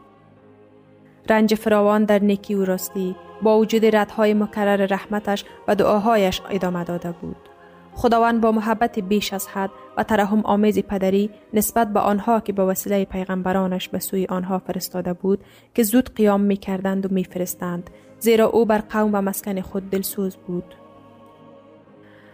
رنج 1.31 1.55
فراوان 1.55 2.05
در 2.05 2.19
نیکی 2.19 2.55
و 2.55 2.65
راستی 2.65 3.17
با 3.43 3.59
وجود 3.59 3.97
ردهای 3.97 4.35
مکرر 4.35 4.87
رحمتش 4.87 5.45
و 5.69 5.75
دعاهایش 5.75 6.41
ادامه 6.51 6.85
داده 6.85 7.13
بود. 7.13 7.46
خداوند 7.97 8.41
با 8.41 8.53
محبت 8.53 8.99
بیش 8.99 9.33
از 9.33 9.49
حد 9.49 9.71
و 9.97 10.03
ترحم 10.03 10.41
آمیز 10.41 10.79
پدری 10.79 11.31
نسبت 11.55 11.93
به 11.93 12.01
آنها 12.01 12.41
که 12.41 12.53
به 12.53 12.65
وسیله 12.65 13.05
پیغمبرانش 13.05 13.89
به 13.89 13.99
سوی 13.99 14.27
آنها 14.27 14.59
فرستاده 14.59 15.13
بود 15.13 15.45
که 15.75 15.83
زود 15.83 16.15
قیام 16.15 16.41
می 16.41 16.57
کردند 16.57 17.07
و 17.07 17.15
می 17.15 17.25
فرستند 17.25 17.91
زیرا 18.19 18.47
او 18.47 18.65
بر 18.65 18.79
قوم 18.79 19.11
و 19.15 19.21
مسکن 19.21 19.61
خود 19.61 19.91
دلسوز 19.91 20.37
بود. 20.37 20.75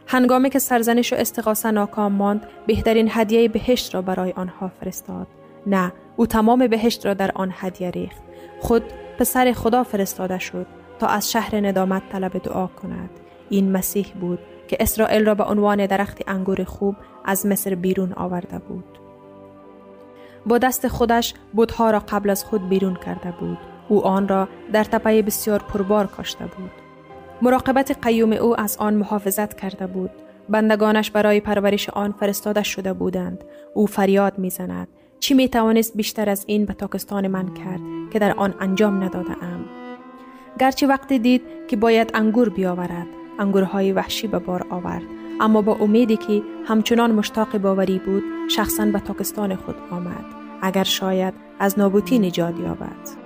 هنگامی 0.07 0.51
که 0.51 0.59
سرزنش 0.59 1.13
و 1.13 1.17
استقاسه 1.17 1.71
ناکام 1.71 2.13
ماند 2.13 2.47
بهترین 2.67 3.09
هدیه 3.11 3.49
بهشت 3.49 3.95
را 3.95 4.03
برای 4.03 4.33
آنها 4.33 4.71
فرستاد. 4.81 5.27
نه 5.67 5.93
او 6.17 6.27
تمام 6.27 6.67
بهشت 6.67 7.07
را 7.07 7.15
در 7.15 7.31
آن 7.35 7.53
هدیه 7.55 7.91
ریخت. 7.91 8.23
خود 8.61 8.83
پسر 9.19 9.53
خدا 9.53 9.85
فرستاده 9.85 10.39
شد 10.39 10.67
تا 10.99 11.07
از 11.07 11.33
شهر 11.33 11.67
ندامت 11.67 12.03
طلب 12.13 12.39
دعا 12.39 12.67
کند. 12.67 13.11
این 13.51 13.73
مسیح 13.73 14.07
بود 14.21 14.39
که 14.69 14.77
اسرائیل 14.81 15.27
را 15.27 15.35
به 15.35 15.45
عنوان 15.45 15.87
درخت 15.87 16.23
انگور 16.27 16.65
خوب 16.65 16.97
از 17.25 17.47
مصر 17.47 17.75
بیرون 17.75 18.13
آورده 18.13 18.59
بود. 18.59 18.85
با 20.47 20.59
دست 20.59 20.89
خودش 20.89 21.35
بودها 21.53 21.91
را 21.91 21.99
قبل 21.99 22.31
از 22.31 22.45
خود 22.45 22.69
بیرون 22.69 22.95
کرده 22.95 23.35
بود. 23.41 23.59
او 23.89 24.07
آن 24.07 24.29
را 24.29 24.49
در 24.73 24.85
تپه 24.85 25.23
بسیار 25.23 25.59
پربار 25.59 26.07
کاشته 26.07 26.45
بود. 26.45 26.71
مراقبت 27.43 27.99
قیوم 28.03 28.33
او 28.33 28.61
از 28.61 28.77
آن 28.77 28.95
محافظت 28.95 29.61
کرده 29.61 29.87
بود. 29.87 30.11
بندگانش 30.49 31.11
برای 31.11 31.41
پرورش 31.41 31.91
آن 31.91 32.13
فرستاده 32.21 32.63
شده 32.63 32.93
بودند. 32.93 33.45
او 33.75 33.87
فریاد 33.87 34.39
می‌زند. 34.39 34.89
چی 35.21 35.35
می 35.35 35.49
توانست 35.49 35.97
بیشتر 35.97 36.29
از 36.29 36.45
این 36.47 36.65
به 36.65 36.75
تاکستان 36.75 37.29
من 37.29 37.55
کرد 37.55 37.81
که 38.11 38.19
در 38.19 38.33
آن 38.37 38.55
انجام 38.61 39.05
نداده 39.05 39.45
ام. 39.45 39.65
گرچه 40.61 40.87
وقتی 40.87 41.19
دید 41.19 41.43
که 41.69 41.77
باید 41.77 42.11
انگور 42.15 42.49
بیاورد 42.49 43.07
انگورهای 43.39 43.93
وحشی 43.93 44.27
به 44.27 44.39
بار 44.39 44.67
آورد. 44.71 45.03
اما 45.41 45.63
با 45.63 45.75
امیدی 45.75 46.17
که 46.17 46.43
همچنان 46.65 47.13
مشتاق 47.13 47.59
باوری 47.59 47.99
بود 47.99 48.23
شخصا 48.51 48.85
به 48.85 49.01
تاکستان 49.01 49.57
خود 49.57 49.75
آمد. 49.91 50.25
اگر 50.63 50.85
شاید 50.85 51.35
از 51.59 51.79
نابوتی 51.79 52.19
نجات 52.19 52.61
یابد. 52.61 53.23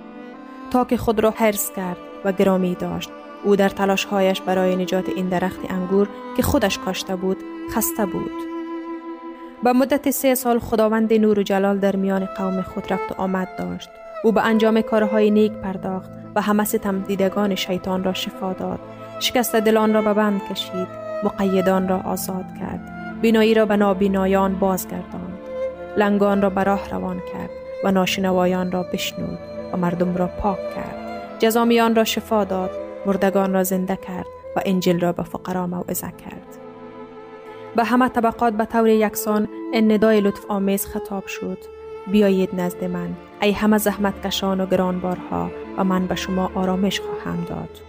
تا 0.71 0.85
که 0.85 0.97
خود 0.97 1.19
را 1.19 1.33
حرس 1.37 1.71
کرد 1.75 1.97
و 2.25 2.31
گرامی 2.31 2.75
داشت. 2.75 3.09
او 3.43 3.55
در 3.55 3.69
تلاشهایش 3.69 4.41
برای 4.41 4.75
نجات 4.75 5.09
این 5.09 5.29
درخت 5.29 5.59
انگور 5.69 6.09
که 6.37 6.43
خودش 6.43 6.79
کاشته 6.79 7.15
بود 7.15 7.37
خسته 7.71 8.05
بود. 8.05 8.31
به 9.63 9.73
مدت 9.73 10.09
سه 10.09 10.35
سال 10.35 10.59
خداوند 10.59 11.13
نور 11.13 11.39
و 11.39 11.43
جلال 11.43 11.79
در 11.79 11.95
میان 11.95 12.25
قوم 12.25 12.61
خود 12.61 12.93
رفت 12.93 13.11
و 13.11 13.21
آمد 13.21 13.47
داشت. 13.57 13.89
او 14.23 14.31
به 14.31 14.45
انجام 14.45 14.81
کارهای 14.81 15.31
نیک 15.31 15.51
پرداخت 15.51 16.09
و 16.35 16.41
همه 16.41 16.63
ستم 16.63 16.99
دیدگان 16.99 17.55
شیطان 17.55 18.03
را 18.03 18.13
شفا 18.13 18.53
داد. 18.53 18.79
شکست 19.19 19.55
دلان 19.55 19.93
را 19.93 20.01
به 20.01 20.13
بند 20.13 20.41
کشید 20.49 20.87
مقیدان 21.23 21.87
را 21.87 21.97
آزاد 21.97 22.45
کرد. 22.59 23.19
بینایی 23.21 23.53
را 23.53 23.65
به 23.65 23.77
نابینایان 23.77 24.55
بازگرداند. 24.55 25.37
لنگان 25.97 26.41
را 26.41 26.49
به 26.49 26.63
راه 26.63 26.89
روان 26.89 27.19
کرد 27.33 27.49
و 27.83 27.91
ناشنوایان 27.91 28.71
را 28.71 28.83
بشنود 28.83 29.39
و 29.73 29.77
مردم 29.77 30.15
را 30.15 30.27
پاک 30.27 30.75
کرد. 30.75 30.95
جزامیان 31.39 31.95
را 31.95 32.03
شفا 32.03 32.43
داد 32.43 32.71
مردگان 33.05 33.53
را 33.53 33.63
زنده 33.63 33.95
کرد 33.95 34.25
و 34.55 34.61
انجیل 34.65 34.99
را 34.99 35.11
به 35.11 35.23
فقرا 35.23 35.67
موعظه 35.67 36.07
کرد. 36.07 36.57
به 37.75 37.83
همه 37.83 38.09
طبقات 38.09 38.53
به 38.53 38.65
طور 38.65 38.87
یکسان 38.87 39.47
این 39.73 39.91
ندای 39.91 40.21
لطف 40.21 40.45
آمیز 40.49 40.85
خطاب 40.85 41.27
شد. 41.27 41.57
بیایید 42.11 42.49
نزد 42.61 42.83
من 42.83 43.09
ای 43.41 43.51
همه 43.51 43.77
زحمت 43.77 44.25
کشان 44.25 44.61
و 44.61 44.65
گرانبارها 44.65 45.51
و 45.77 45.83
من 45.83 46.07
به 46.07 46.15
شما 46.15 46.51
آرامش 46.55 47.01
خواهم 47.01 47.45
داد. 47.49 47.86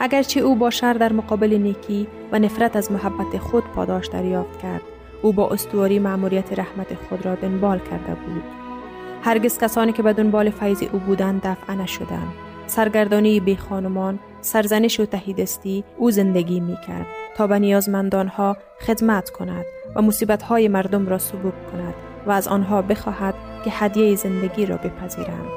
اگرچه 0.00 0.40
او 0.40 0.54
با 0.54 0.70
شر 0.70 0.92
در 0.92 1.12
مقابل 1.12 1.54
نیکی 1.54 2.06
و 2.32 2.38
نفرت 2.38 2.76
از 2.76 2.92
محبت 2.92 3.38
خود 3.38 3.64
پاداش 3.64 4.06
دریافت 4.06 4.62
کرد. 4.62 4.82
او 5.22 5.32
با 5.32 5.48
استواری 5.48 5.98
معموریت 5.98 6.58
رحمت 6.58 6.94
خود 6.94 7.26
را 7.26 7.34
دنبال 7.34 7.78
کرده 7.78 8.14
بود. 8.14 8.42
هرگز 9.22 9.58
کسانی 9.58 9.92
که 9.92 10.02
به 10.02 10.12
دنبال 10.12 10.50
فیض 10.50 10.82
او 10.92 10.98
بودند 10.98 11.42
دفع 11.42 11.74
نشدند. 11.74 12.32
سرگردانی 12.66 13.40
بی 13.40 13.56
خانمان 13.56 14.18
سرزنش 14.40 15.00
و 15.00 15.06
تهیدستی 15.06 15.84
او 15.96 16.10
زندگی 16.10 16.60
می 16.60 16.76
کرد 16.86 17.06
تا 17.36 17.46
به 17.46 17.58
نیازمندانها 17.58 18.56
خدمت 18.86 19.30
کند 19.30 19.64
و 19.96 20.02
مصیبتهای 20.02 20.68
مردم 20.68 21.08
را 21.08 21.18
سبوک 21.18 21.70
کند 21.72 21.94
و 22.26 22.30
از 22.30 22.48
آنها 22.48 22.82
بخواهد 22.82 23.34
که 23.64 23.70
هدیه 23.70 24.16
زندگی 24.16 24.66
را 24.66 24.76
بپذیرند. 24.76 25.48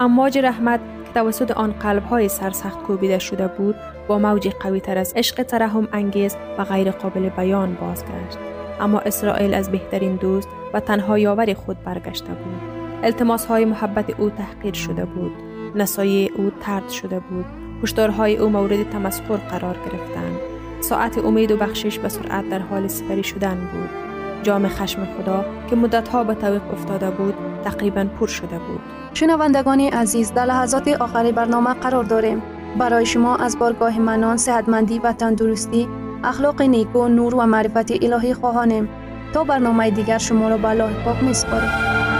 امواج 0.00 0.38
رحمت 0.38 0.80
توسط 1.14 1.50
آن 1.50 1.72
قلب 1.72 2.04
های 2.04 2.28
سرسخت 2.28 2.82
کوبیده 2.82 3.18
شده 3.18 3.46
بود 3.46 3.74
با 4.08 4.18
موجی 4.18 4.50
قوی 4.50 4.80
تر 4.80 4.98
از 4.98 5.12
عشق 5.16 5.42
ترحم 5.42 5.88
انگیز 5.92 6.36
و 6.58 6.64
غیر 6.64 6.90
قابل 6.90 7.28
بیان 7.28 7.74
بازگشت. 7.74 8.38
اما 8.80 9.00
اسرائیل 9.00 9.54
از 9.54 9.70
بهترین 9.70 10.16
دوست 10.16 10.48
و 10.72 10.80
تنها 10.80 11.18
یاور 11.18 11.54
خود 11.54 11.84
برگشته 11.84 12.28
بود. 12.28 12.60
التماس 13.02 13.46
های 13.46 13.64
محبت 13.64 14.20
او 14.20 14.30
تحقیر 14.30 14.74
شده 14.74 15.04
بود. 15.04 15.32
نسایه 15.74 16.30
او 16.36 16.52
ترد 16.60 16.88
شده 16.88 17.20
بود. 17.20 17.44
هشدارهای 17.82 18.36
او 18.36 18.48
مورد 18.48 18.90
تمسخر 18.90 19.36
قرار 19.36 19.74
گرفتند. 19.74 20.38
ساعت 20.80 21.18
امید 21.18 21.50
و 21.50 21.56
بخشش 21.56 21.98
به 21.98 22.08
سرعت 22.08 22.50
در 22.50 22.58
حال 22.58 22.88
سپری 22.88 23.24
شدن 23.24 23.68
بود. 23.72 24.11
جام 24.42 24.68
خشم 24.68 25.06
خدا 25.18 25.44
که 25.70 25.76
مدتها 25.76 26.24
به 26.24 26.34
طویق 26.34 26.62
افتاده 26.72 27.10
بود 27.10 27.34
تقریبا 27.64 28.06
پر 28.20 28.26
شده 28.26 28.58
بود. 28.58 28.80
شنوندگان 29.14 29.80
عزیز 29.80 30.34
در 30.34 30.44
لحظات 30.44 30.88
آخری 30.88 31.32
برنامه 31.32 31.74
قرار 31.74 32.04
داریم. 32.04 32.42
برای 32.78 33.06
شما 33.06 33.36
از 33.36 33.58
بارگاه 33.58 33.98
منان 33.98 34.36
صحتمندی 34.36 34.98
و 34.98 35.12
تندرستی 35.12 35.88
اخلاق 36.24 36.62
نیکو 36.62 37.08
نور 37.08 37.34
و 37.34 37.46
معرفت 37.46 38.04
الهی 38.04 38.34
خواهانیم. 38.34 38.88
تا 39.34 39.44
برنامه 39.44 39.90
دیگر 39.90 40.18
شما 40.18 40.48
را 40.48 40.56
به 40.56 40.90
پاک 41.04 41.22
میسپاریم. 41.22 42.11